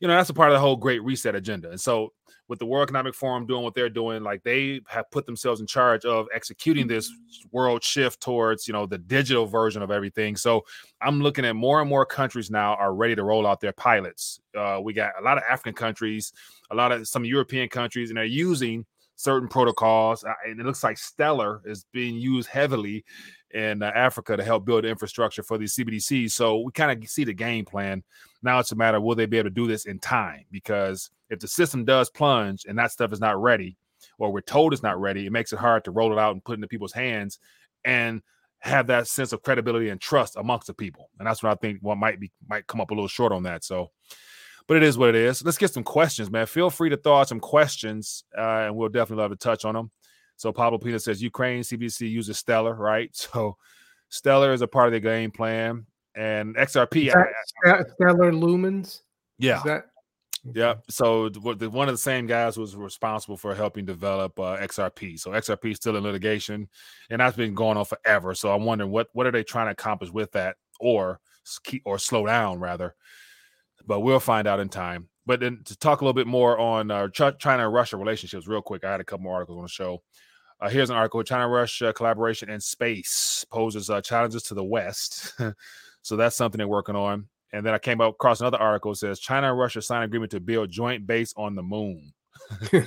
[0.00, 1.70] you know, that's a part of the whole great reset agenda.
[1.70, 2.12] And so
[2.48, 5.66] with the World Economic Forum doing what they're doing, like they have put themselves in
[5.66, 7.10] charge of executing this
[7.50, 10.36] world shift towards, you know, the digital version of everything.
[10.36, 10.64] So
[11.00, 14.40] I'm looking at more and more countries now are ready to roll out their pilots.
[14.56, 16.32] Uh, we got a lot of African countries,
[16.70, 18.86] a lot of some European countries, and they're using
[19.16, 20.22] certain protocols.
[20.22, 23.04] Uh, and it looks like Stellar is being used heavily
[23.52, 26.30] in uh, Africa to help build infrastructure for these CBDCs.
[26.30, 28.04] So we kind of see the game plan.
[28.42, 30.44] Now it's a matter will they be able to do this in time?
[30.50, 33.76] Because if the system does plunge and that stuff is not ready,
[34.18, 36.44] or we're told it's not ready, it makes it hard to roll it out and
[36.44, 37.38] put it into people's hands
[37.84, 38.22] and
[38.60, 41.10] have that sense of credibility and trust amongst the people.
[41.18, 43.44] And that's what I think what might be might come up a little short on
[43.44, 43.64] that.
[43.64, 43.90] So
[44.68, 45.44] but it is what it is.
[45.44, 46.46] Let's get some questions, man.
[46.46, 49.74] Feel free to throw out some questions, uh, and we'll definitely love to touch on
[49.74, 49.90] them.
[50.36, 53.10] So Pablo Pina says Ukraine CBC uses Stellar, right?
[53.32, 53.56] So
[54.08, 59.00] Stellar is a part of the game plan, and XRP Stellar Lumens.
[59.38, 59.62] Yeah.
[59.64, 59.86] That-
[60.54, 60.74] yeah.
[60.88, 65.18] So the, one of the same guys was responsible for helping develop uh, XRP.
[65.18, 66.68] So XRP is still in litigation,
[67.10, 68.34] and that's been going on forever.
[68.34, 71.20] So I'm wondering what what are they trying to accomplish with that, or
[71.64, 72.94] keep or slow down rather.
[73.86, 75.08] But we'll find out in time.
[75.26, 78.62] But then to talk a little bit more on uh, China and Russia relationships, real
[78.62, 80.02] quick, I had a couple more articles on the show.
[80.60, 85.34] Uh, here's an article: China Russia collaboration in space poses uh, challenges to the West.
[86.02, 87.28] so that's something they're working on.
[87.52, 90.40] And then I came across another article that says China and Russia sign agreement to
[90.40, 92.12] build joint base on the moon.
[92.70, 92.82] so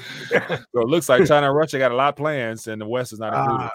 [0.74, 3.20] it looks like China and Russia got a lot of plans, and the West is
[3.20, 3.72] not included.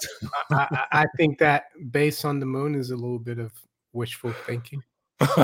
[0.52, 3.52] Uh, I, I, think that base on the moon is a little bit of
[3.92, 4.82] wishful thinking.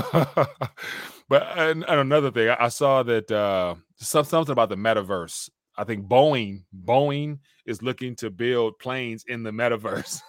[1.29, 5.51] but and, and, another thing, I, I saw that uh, some, something about the metaverse.
[5.77, 10.21] I think Boeing Boeing is looking to build planes in the metaverse.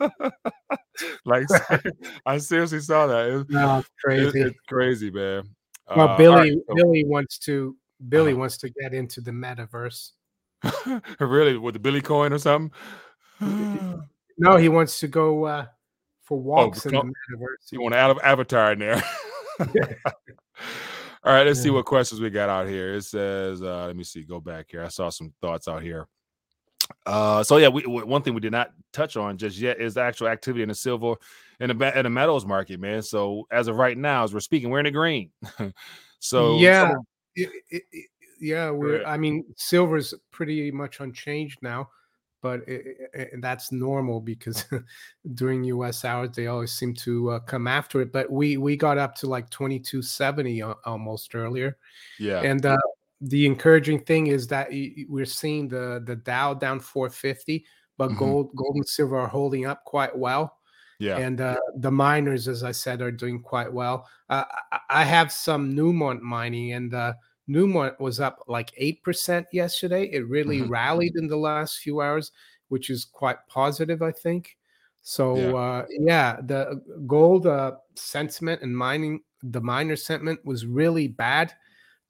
[1.24, 1.46] like
[2.26, 3.28] I seriously saw that.
[3.28, 4.40] It, no, crazy.
[4.40, 5.44] It, it's crazy, man.
[5.94, 7.76] Well, uh, Billy right, so, Billy wants to
[8.08, 10.12] Billy uh, wants to get into the metaverse.
[11.20, 12.72] really, with the Billy coin or something?
[14.38, 15.66] no, he wants to go uh,
[16.26, 17.72] for oh, walks oh, in the metaverse.
[17.72, 19.02] You want to add avatar in there?
[21.24, 21.64] All right, let's yeah.
[21.64, 22.94] see what questions we got out here.
[22.94, 24.84] It says, uh, let me see, go back here.
[24.84, 26.06] I saw some thoughts out here.
[27.04, 30.02] Uh, so yeah, we, one thing we did not touch on just yet is the
[30.02, 31.14] actual activity in the silver
[31.58, 33.02] and the in the metals market, man.
[33.02, 35.30] So as of right now, as we're speaking, we're in the green.
[36.20, 36.92] so yeah,
[37.34, 38.06] it, it, it,
[38.40, 39.04] yeah, we're.
[39.04, 41.88] I mean, silver's pretty much unchanged now
[42.42, 44.64] but it, it, that's normal because
[45.34, 46.04] during U.S.
[46.04, 48.12] hours they always seem to uh, come after it.
[48.12, 51.76] But we we got up to like twenty two seventy almost earlier.
[52.18, 52.76] Yeah, and uh,
[53.20, 54.68] the encouraging thing is that
[55.08, 57.64] we're seeing the the Dow down four fifty,
[57.96, 58.18] but mm-hmm.
[58.18, 60.58] gold gold and silver are holding up quite well.
[60.98, 64.08] Yeah, and uh, the miners, as I said, are doing quite well.
[64.30, 64.44] Uh,
[64.88, 67.14] I have some Newmont mining and uh,
[67.48, 70.04] Newmont was up like 8% yesterday.
[70.04, 70.70] It really mm-hmm.
[70.70, 72.32] rallied in the last few hours.
[72.68, 74.56] which is quite positive, I think.
[75.02, 81.06] So yeah, uh, yeah the gold uh, sentiment and mining, the miner sentiment was really
[81.06, 81.52] bad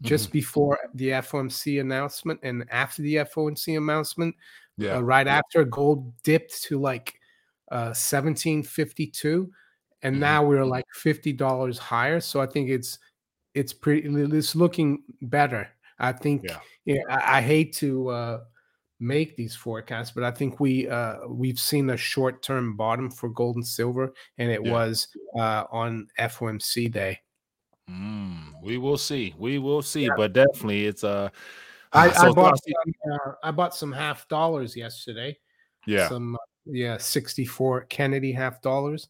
[0.01, 0.33] just mm-hmm.
[0.33, 4.35] before the FOMC announcement and after the FOMC announcement.
[4.79, 7.19] Yeah, uh, right after gold dipped to like
[7.71, 9.51] uh, 1752
[10.03, 10.21] and mm-hmm.
[10.21, 12.99] now we're like $50 higher so i think it's
[13.57, 18.41] it's pretty it's looking better i think yeah, yeah I, I, hate to uh,
[19.01, 23.57] make these forecasts but i think we uh, we've seen a short-term bottom for gold
[23.57, 24.73] and silver and it yeah.
[24.73, 27.19] was uh, on fomc day
[27.91, 30.15] mm, we will see we will see yeah.
[30.17, 31.29] but definitely it's uh
[31.93, 35.39] I, so I bought some, uh, I bought some half dollars yesterday.
[35.87, 36.09] Yeah.
[36.09, 39.09] Some uh, yeah, 64 Kennedy half dollars.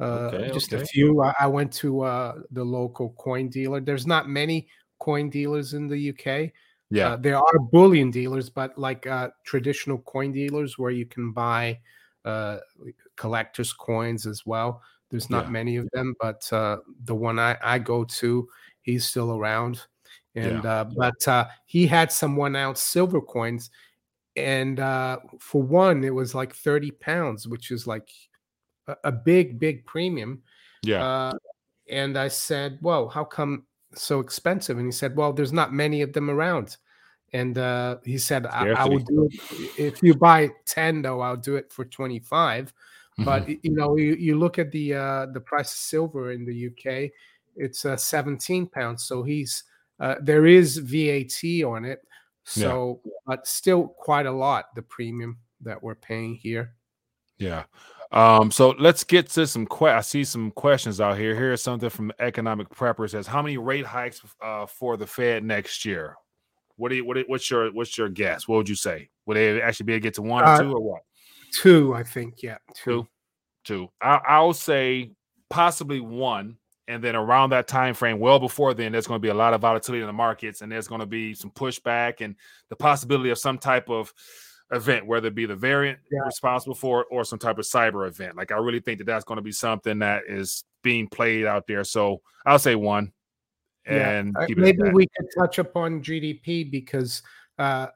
[0.00, 0.82] Uh, okay, just okay.
[0.82, 1.22] a few.
[1.22, 3.80] I, I went to uh, the local coin dealer.
[3.80, 6.52] There's not many coin dealers in the UK.
[6.90, 11.32] Yeah, uh, there are bullion dealers, but like uh, traditional coin dealers where you can
[11.32, 11.78] buy
[12.24, 12.58] uh,
[13.16, 14.82] collectors coins as well.
[15.10, 15.50] There's not yeah.
[15.50, 18.48] many of them, but uh, the one I, I go to,
[18.82, 19.82] he's still around.
[20.34, 20.80] And yeah.
[20.80, 23.70] uh, but uh, he had some one ounce silver coins,
[24.34, 28.10] and uh, for one, it was like thirty pounds, which is like
[28.86, 30.42] a, a big, big premium.
[30.82, 31.04] Yeah.
[31.04, 31.32] Uh,
[31.90, 36.02] and I said, "Whoa, how come so expensive?" And he said, "Well, there's not many
[36.02, 36.76] of them around."
[37.32, 39.40] And uh, he said, I, I, will do it
[39.76, 41.20] if you buy ten, though.
[41.20, 42.72] I'll do it for twenty five.
[43.18, 43.24] Mm-hmm.
[43.24, 46.68] But you know, you, you look at the uh, the price of silver in the
[46.68, 47.10] UK,
[47.56, 49.04] it's uh, seventeen pounds.
[49.04, 49.64] So he's
[50.00, 52.00] uh, there is VAT on it,
[52.44, 53.12] so, yeah.
[53.26, 56.74] but still quite a lot, the premium that we're paying here.
[57.38, 57.64] Yeah.
[58.12, 61.34] Um, so let's get to some que- I see some questions out here.
[61.34, 65.84] Here's something from Economic Prepper says, How many rate hikes uh, for the Fed next
[65.84, 66.16] year?
[66.76, 68.48] What do you what what's your what's your guess?
[68.48, 69.08] What would you say?
[69.26, 71.02] Would they actually be able to get to one uh, or two or what?
[71.60, 72.58] Two, I think, yeah.
[72.74, 73.06] Two.
[73.64, 73.88] Two.
[74.02, 75.12] I, I'll say
[75.50, 76.56] possibly one
[76.88, 79.54] and then around that time frame well before then there's going to be a lot
[79.54, 82.34] of volatility in the markets and there's going to be some pushback and
[82.68, 84.12] the possibility of some type of
[84.72, 86.20] event whether it be the variant yeah.
[86.20, 89.24] responsible for it or some type of cyber event like i really think that that's
[89.24, 93.12] going to be something that is being played out there so i'll say one
[93.86, 94.54] and yeah.
[94.56, 97.22] maybe we could touch upon gdp because
[97.58, 97.88] uh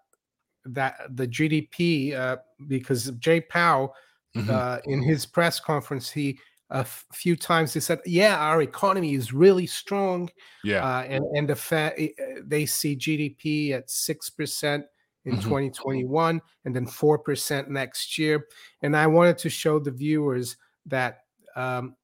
[0.66, 3.94] that the gdp uh because jay powell
[4.36, 4.50] mm-hmm.
[4.50, 6.38] uh in his press conference he
[6.70, 10.28] a f- few times they said, "Yeah, our economy is really strong."
[10.62, 12.08] Yeah, uh, and and the Fed eh,
[12.44, 14.84] they see GDP at six percent
[15.28, 15.48] in mm-hmm.
[15.48, 18.46] 2021, and then four percent next year.
[18.82, 21.20] And I wanted to show the viewers that
[21.56, 21.94] um,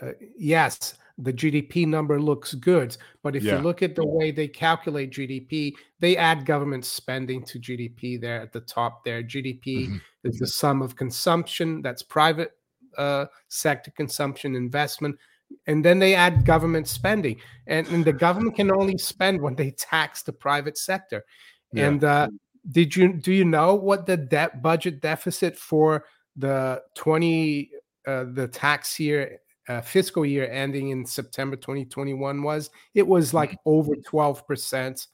[0.00, 3.56] uh, yes, the GDP number looks good, but if yeah.
[3.56, 8.40] you look at the way they calculate GDP, they add government spending to GDP there
[8.40, 9.04] at the top.
[9.04, 9.96] There, GDP mm-hmm.
[10.24, 12.52] is the sum of consumption that's private
[12.98, 15.16] uh, sector consumption investment
[15.66, 19.70] and then they add government spending and, and, the government can only spend when they
[19.72, 21.24] tax the private sector
[21.72, 21.86] yeah.
[21.86, 22.28] and uh,
[22.70, 26.04] did you do you know what the debt budget deficit for
[26.36, 27.70] the 20
[28.06, 33.50] uh, the tax year uh, fiscal year ending in september 2021 was it was like
[33.50, 33.70] mm-hmm.
[33.70, 35.06] over 12%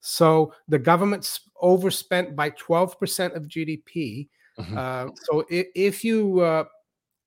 [0.00, 4.78] so the government's overspent by 12% of gdp mm-hmm.
[4.78, 6.64] uh, so if, if you uh,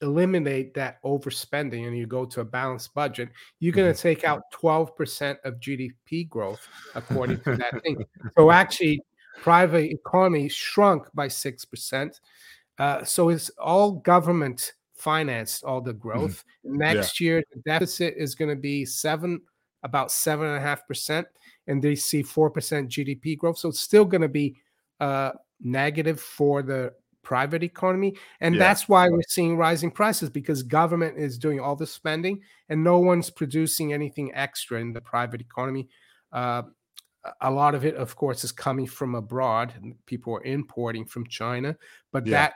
[0.01, 4.07] eliminate that overspending and you go to a balanced budget, you're going to mm-hmm.
[4.07, 8.03] take out 12% of GDP growth, according to that thing.
[8.37, 9.01] So actually,
[9.41, 12.19] private economy shrunk by 6%.
[12.77, 15.99] Uh, so it's all government financed, all the mm-hmm.
[15.99, 16.43] growth.
[16.65, 16.77] Mm-hmm.
[16.77, 17.25] Next yeah.
[17.25, 19.41] year, the deficit is going to be seven,
[19.83, 21.27] about seven and a half percent,
[21.67, 23.57] and they see 4% GDP growth.
[23.57, 24.55] So it's still going to be
[24.99, 25.31] uh,
[25.61, 26.93] negative for the
[27.29, 28.59] private economy and yeah.
[28.59, 32.97] that's why we're seeing rising prices because government is doing all the spending and no
[32.97, 35.87] one's producing anything extra in the private economy
[36.33, 36.63] uh,
[37.41, 39.71] a lot of it of course is coming from abroad
[40.07, 41.77] people are importing from china
[42.11, 42.31] but yeah.
[42.31, 42.53] that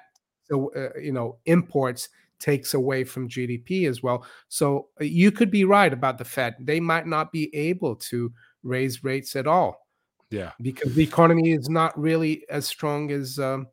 [0.49, 2.09] so uh, you know imports
[2.39, 6.55] takes away from gdp as well so uh, you could be right about the fed
[6.59, 8.33] they might not be able to
[8.63, 9.85] raise rates at all
[10.31, 13.67] yeah because the economy is not really as strong as um,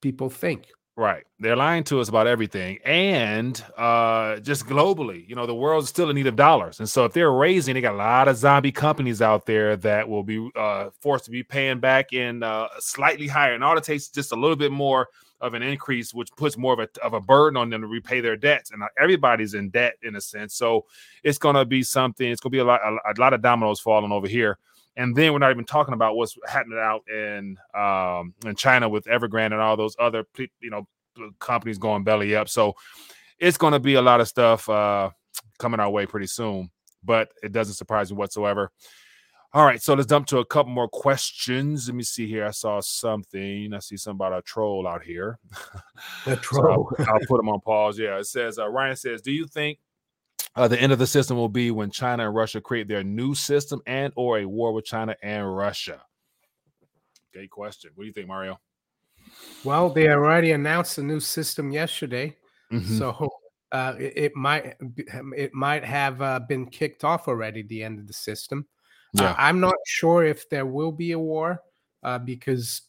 [0.00, 0.66] people think.
[0.98, 1.24] Right.
[1.38, 2.78] They're lying to us about everything.
[2.82, 6.78] And uh just globally, you know, the world's still in need of dollars.
[6.80, 10.08] And so if they're raising, they got a lot of zombie companies out there that
[10.08, 13.52] will be uh forced to be paying back in uh slightly higher.
[13.52, 15.08] And all it takes is just a little bit more
[15.42, 18.22] of an increase, which puts more of a of a burden on them to repay
[18.22, 18.70] their debts.
[18.70, 20.54] And uh, everybody's in debt in a sense.
[20.54, 20.86] So
[21.22, 24.12] it's gonna be something, it's gonna be a lot a, a lot of dominoes falling
[24.12, 24.56] over here.
[24.96, 29.04] And then we're not even talking about what's happening out in um, in China with
[29.04, 30.86] Evergrande and all those other you know
[31.38, 32.48] companies going belly up.
[32.48, 32.74] So
[33.38, 35.10] it's going to be a lot of stuff uh,
[35.58, 36.70] coming our way pretty soon.
[37.04, 38.72] But it doesn't surprise me whatsoever.
[39.52, 41.88] All right, so let's jump to a couple more questions.
[41.88, 42.44] Let me see here.
[42.44, 43.72] I saw something.
[43.72, 45.38] I see something about a troll out here.
[46.26, 46.90] A troll.
[46.98, 47.98] so I'll, I'll, put them on pause.
[47.98, 49.78] Yeah, it says uh, Ryan says, "Do you think
[50.56, 53.34] uh, the end of the system will be when China and Russia create their new
[53.34, 56.02] system and or a war with China and Russia?"
[57.32, 57.90] Great question.
[57.94, 58.58] What do you think, Mario?
[59.64, 62.36] Well, they already announced a new system yesterday,
[62.72, 62.98] mm-hmm.
[62.98, 63.28] so
[63.72, 64.76] uh, it, it, might
[65.36, 67.62] it might have uh, been kicked off already.
[67.62, 68.66] The end of the system.
[69.12, 69.30] Yeah.
[69.30, 71.60] Uh, I'm not sure if there will be a war
[72.02, 72.82] uh, because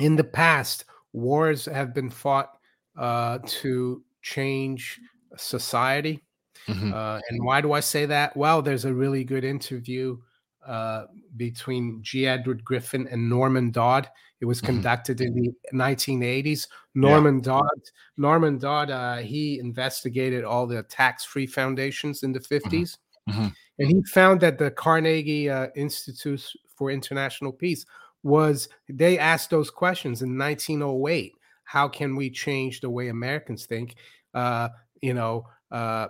[0.00, 2.56] in the past, wars have been fought
[2.96, 5.00] uh, to change
[5.36, 6.22] society.
[6.68, 6.92] Mm-hmm.
[6.92, 8.36] Uh, and why do I say that?
[8.36, 10.18] Well, there's a really good interview
[10.66, 11.04] uh,
[11.36, 12.26] between G.
[12.26, 14.08] Edward Griffin and Norman Dodd.
[14.40, 14.66] It was mm-hmm.
[14.66, 15.38] conducted mm-hmm.
[15.38, 16.66] in the 1980s.
[16.94, 17.42] Norman yeah.
[17.42, 17.80] Dodd,
[18.16, 22.96] Norman Dodd, uh, he investigated all the tax-free foundations in the 50s.
[23.28, 23.48] Mm-hmm.
[23.78, 26.46] And he found that the Carnegie uh, Institute
[26.76, 27.84] for International Peace
[28.22, 31.32] was, they asked those questions in 1908.
[31.64, 33.96] How can we change the way Americans think?
[34.32, 34.68] Uh,
[35.02, 36.08] you know, uh,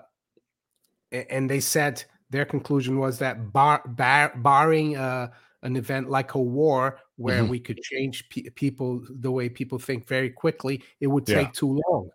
[1.30, 5.28] and they said their conclusion was that bar, bar, barring uh,
[5.62, 7.50] an event like a war where mm-hmm.
[7.50, 11.52] we could change pe- people the way people think very quickly, it would take yeah.
[11.54, 12.08] too long.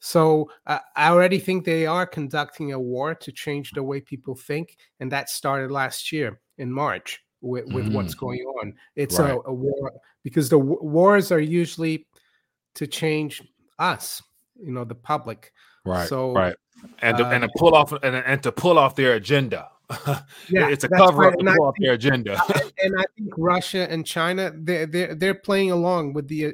[0.00, 4.34] So uh, I already think they are conducting a war to change the way people
[4.34, 7.92] think, and that started last year in March with, with mm.
[7.92, 8.74] what's going on.
[8.96, 9.32] It's right.
[9.32, 9.92] a, a, war
[10.22, 12.06] because the w- wars are usually
[12.74, 13.42] to change
[13.78, 14.22] us,
[14.62, 15.52] you know, the public.
[15.90, 16.08] Right.
[16.08, 16.56] So right,
[17.00, 19.68] and to, uh, and to pull off and, and to pull off their agenda.
[20.48, 21.32] yeah, it's a cover right.
[21.32, 22.40] up to pull off their agenda.
[22.82, 26.50] and I think Russia and China they they're, they're playing along with the uh,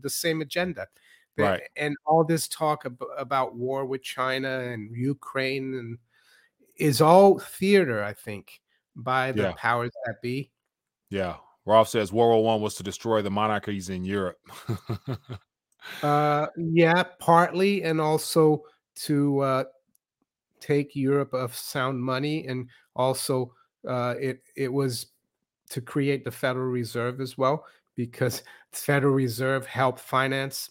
[0.00, 0.86] the same agenda
[1.36, 5.98] right and all this talk ab- about war with china and ukraine and
[6.76, 8.60] is all theater i think
[8.96, 9.52] by the yeah.
[9.56, 10.50] powers that be
[11.10, 11.36] yeah
[11.66, 14.38] Rolf says World War One was to destroy the monarchies in Europe.
[16.02, 18.62] uh, yeah, partly, and also
[18.96, 19.64] to uh,
[20.60, 23.52] take Europe of sound money, and also
[23.88, 25.06] uh, it it was
[25.70, 27.64] to create the Federal Reserve as well,
[27.96, 30.70] because the Federal Reserve helped finance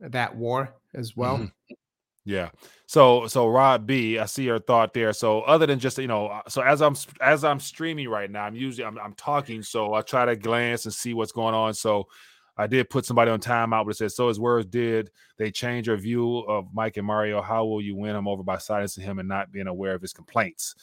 [0.00, 1.38] that war as well.
[1.38, 1.74] Mm-hmm.
[2.24, 2.50] Yeah.
[2.84, 5.14] So so Rod B, I see your thought there.
[5.14, 8.44] So other than just you know, uh, so as I'm as I'm streaming right now,
[8.44, 11.72] I'm usually I'm, I'm talking, so I try to glance and see what's going on.
[11.72, 12.06] So
[12.58, 15.86] I did put somebody on timeout, but it says so his words did they change
[15.86, 17.40] your view of Mike and Mario?
[17.40, 20.12] How will you win him over by silencing him and not being aware of his
[20.12, 20.74] complaints?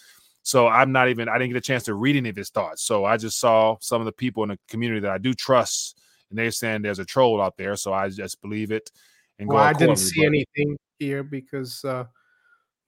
[0.41, 2.84] So I'm not even I didn't get a chance to read any of his thoughts.
[2.84, 5.99] So I just saw some of the people in the community that I do trust
[6.30, 7.76] and they're saying there's a troll out there.
[7.76, 8.91] So I just believe it.
[9.39, 10.28] And well, I didn't see but...
[10.28, 12.05] anything here because, uh,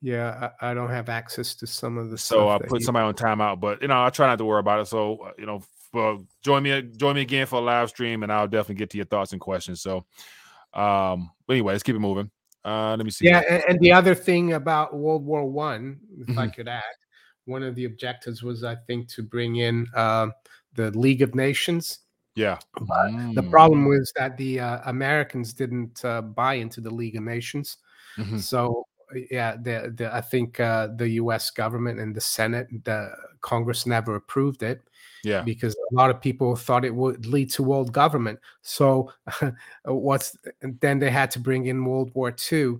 [0.01, 2.17] yeah, I, I, don't have access to some of the.
[2.17, 4.81] So I put somebody on timeout, but you know, I try not to worry about
[4.81, 4.87] it.
[4.87, 8.31] So uh, you know, for, join me, join me again for a live stream, and
[8.31, 9.81] I'll definitely get to your thoughts and questions.
[9.81, 10.05] So,
[10.73, 12.29] um, but anyway, let's keep it moving.
[12.65, 13.25] Uh, let me see.
[13.25, 16.39] Yeah, and, and the other thing about World War One, if mm-hmm.
[16.39, 16.83] I could add,
[17.45, 20.27] one of the objectives was, I think, to bring in uh,
[20.73, 21.99] the League of Nations
[22.37, 22.59] yeah.
[22.77, 23.33] Mm.
[23.33, 27.77] The problem was that the uh, Americans didn't uh, buy into the League of Nations.
[28.15, 28.37] Mm-hmm.
[28.37, 28.85] So
[29.31, 31.49] yeah, the, the I think uh, the U.S.
[31.49, 33.09] government and the Senate, the
[33.41, 34.81] Congress never approved it.
[35.27, 38.39] Yeah, because a lot of people thought it would lead to world government.
[38.61, 39.11] So
[39.85, 42.77] what's then they had to bring in World War II,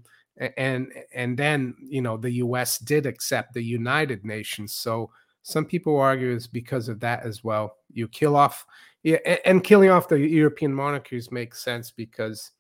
[0.58, 2.80] and and then you know the U.S.
[2.80, 4.74] did accept the United Nations.
[4.74, 5.12] So
[5.44, 7.78] some people argue it's because of that as well.
[7.94, 8.66] You kill off
[9.04, 12.52] yeah, and, and killing off the European monarchies makes sense because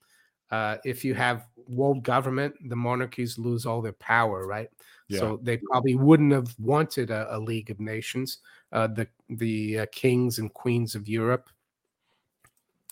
[0.52, 4.70] uh, if you have world government, the monarchies lose all their power, right?
[5.08, 5.20] Yeah.
[5.20, 8.40] So they probably wouldn't have wanted a, a League of Nations,
[8.72, 11.50] uh, the the uh, kings and queens of Europe.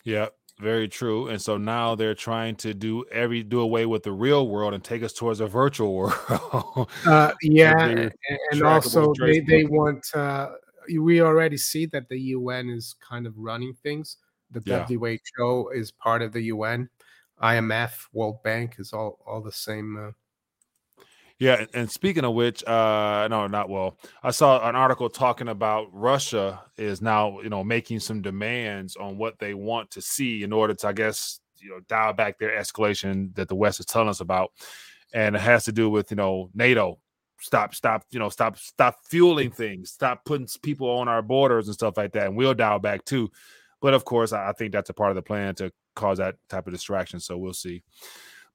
[0.04, 1.28] Yeah, very true.
[1.28, 4.82] And so now they're trying to do every do away with the real world and
[4.82, 6.88] take us towards a virtual world.
[7.06, 8.12] uh, yeah, and,
[8.52, 10.50] and also they they want uh,
[10.98, 14.16] we already see that the UN is kind of running things.
[14.52, 14.86] The yeah.
[14.86, 16.88] WHO is part of the UN.
[17.42, 20.14] IMF, World Bank is all all the same.
[21.38, 23.98] Yeah, and speaking of which, uh no, not well.
[24.22, 29.18] I saw an article talking about Russia is now, you know, making some demands on
[29.18, 32.58] what they want to see in order to, I guess, you know, dial back their
[32.58, 34.50] escalation that the West is telling us about.
[35.12, 36.98] And it has to do with, you know, NATO
[37.40, 41.74] stop, stop, you know, stop, stop fueling things, stop putting people on our borders and
[41.74, 42.26] stuff like that.
[42.28, 43.30] And we'll dial back too.
[43.82, 46.66] But of course, I think that's a part of the plan to cause that type
[46.66, 47.20] of distraction.
[47.20, 47.82] So we'll see.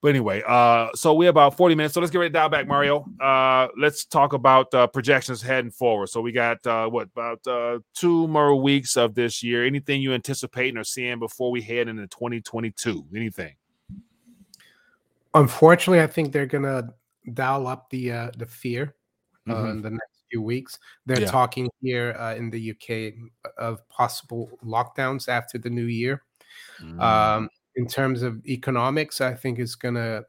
[0.01, 1.93] But anyway, uh, so we have about 40 minutes.
[1.93, 3.05] So let's get ready to dial back, Mario.
[3.19, 6.07] Uh, let's talk about uh, projections heading forward.
[6.07, 9.63] So we got uh, what about uh, two more weeks of this year?
[9.63, 13.05] Anything you anticipating or seeing before we head into 2022?
[13.15, 13.53] Anything?
[15.35, 16.93] Unfortunately, I think they're gonna
[17.33, 18.95] dial up the uh, the fear
[19.47, 19.69] uh, mm-hmm.
[19.69, 20.79] in the next few weeks.
[21.05, 21.27] They're yeah.
[21.27, 23.13] talking here uh, in the UK
[23.57, 26.23] of possible lockdowns after the new year.
[26.81, 26.99] Mm.
[26.99, 30.23] Um, in terms of economics, I think it's gonna.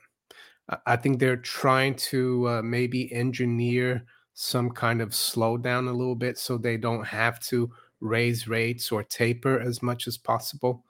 [0.87, 6.39] I think they're trying to uh, maybe engineer some kind of slowdown a little bit
[6.39, 7.71] so they don't have to
[8.01, 10.85] raise rates or taper as much as possible.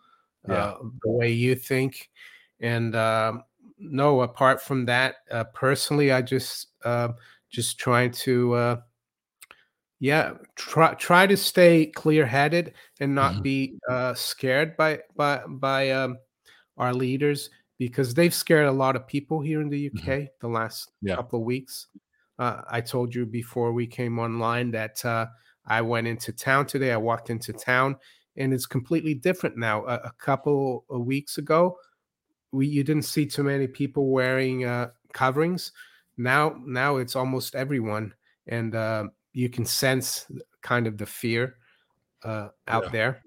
[0.49, 0.55] Yeah.
[0.55, 2.11] Uh, the way you think,
[2.61, 3.45] and um,
[3.79, 7.09] no, apart from that, uh, personally, I just uh,
[7.51, 8.77] just trying to uh,
[10.01, 13.43] yeah try try to stay clear headed and not mm-hmm.
[13.43, 16.19] be uh, scared by by by um,
[16.77, 20.25] our leaders because they've scared a lot of people here in the UK mm-hmm.
[20.41, 21.17] the last yeah.
[21.17, 21.89] couple of weeks.
[22.39, 25.27] Uh, I told you before we came online that uh,
[25.67, 26.93] I went into town today.
[26.93, 27.97] I walked into town,
[28.37, 29.85] and it's completely different now.
[29.87, 31.77] A, a couple of weeks ago,
[32.53, 35.73] we you didn't see too many people wearing uh, coverings.
[36.17, 38.15] Now, now it's almost everyone,
[38.47, 40.27] and uh, you can sense
[40.63, 41.57] kind of the fear
[42.23, 42.91] uh, out yeah.
[42.91, 43.23] there.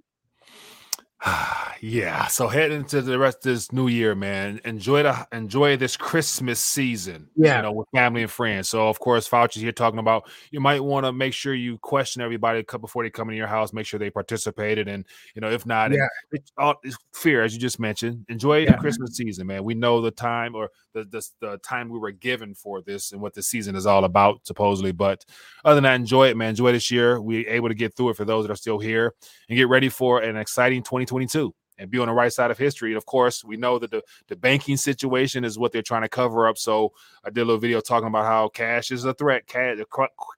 [1.81, 2.27] yeah.
[2.27, 6.59] So heading into the rest of this new year, man, enjoy the enjoy this Christmas
[6.59, 7.27] season.
[7.35, 7.57] Yeah.
[7.57, 8.69] You know, with family and friends.
[8.69, 12.21] So of course, Fauci's here talking about you might want to make sure you question
[12.21, 15.05] everybody before they come into your house, make sure they participated, and
[15.35, 16.07] you know, if not, yeah.
[16.31, 18.25] it's, all, it's fear, as you just mentioned.
[18.29, 18.71] Enjoy yeah.
[18.71, 19.63] the Christmas season, man.
[19.63, 23.21] We know the time or the, the the time we were given for this and
[23.21, 24.91] what the season is all about, supposedly.
[24.91, 25.25] But
[25.63, 26.49] other than that, enjoy it, man.
[26.49, 27.21] Enjoy this year.
[27.21, 29.13] We able to get through it for those that are still here
[29.49, 32.91] and get ready for an exciting 2022 and be on the right side of history.
[32.91, 36.09] And of course, we know that the, the banking situation is what they're trying to
[36.09, 36.57] cover up.
[36.57, 39.47] So I did a little video talking about how cash is a threat.
[39.47, 39.77] Cash,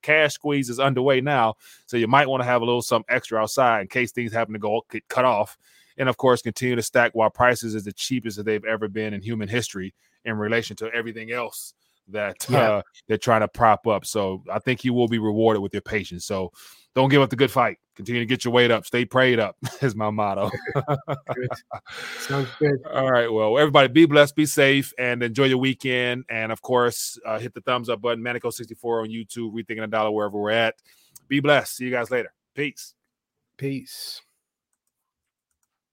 [0.01, 1.55] cash squeeze is underway now.
[1.85, 4.53] So you might want to have a little something extra outside in case things happen
[4.53, 5.57] to go get cut off.
[5.97, 9.13] And of course, continue to stack while prices is the cheapest that they've ever been
[9.13, 9.93] in human history
[10.25, 11.73] in relation to everything else
[12.09, 12.71] that yeah.
[12.71, 14.05] uh, they're trying to prop up.
[14.05, 16.25] So I think you will be rewarded with your patience.
[16.25, 16.51] So
[16.95, 17.77] don't give up the good fight.
[17.95, 18.85] Continue to get your weight up.
[18.85, 20.49] Stay prayed up is my motto.
[21.33, 21.49] good.
[22.19, 22.77] Sounds good.
[22.91, 23.31] All right.
[23.31, 26.25] Well, everybody be blessed, be safe, and enjoy your weekend.
[26.29, 30.11] And of course, uh, hit the thumbs up button, Maneco64 on YouTube, Rethinking a Dollar,
[30.11, 30.75] wherever we're at.
[31.27, 31.77] Be blessed.
[31.77, 32.33] See you guys later.
[32.55, 32.93] Peace.
[33.57, 34.21] Peace.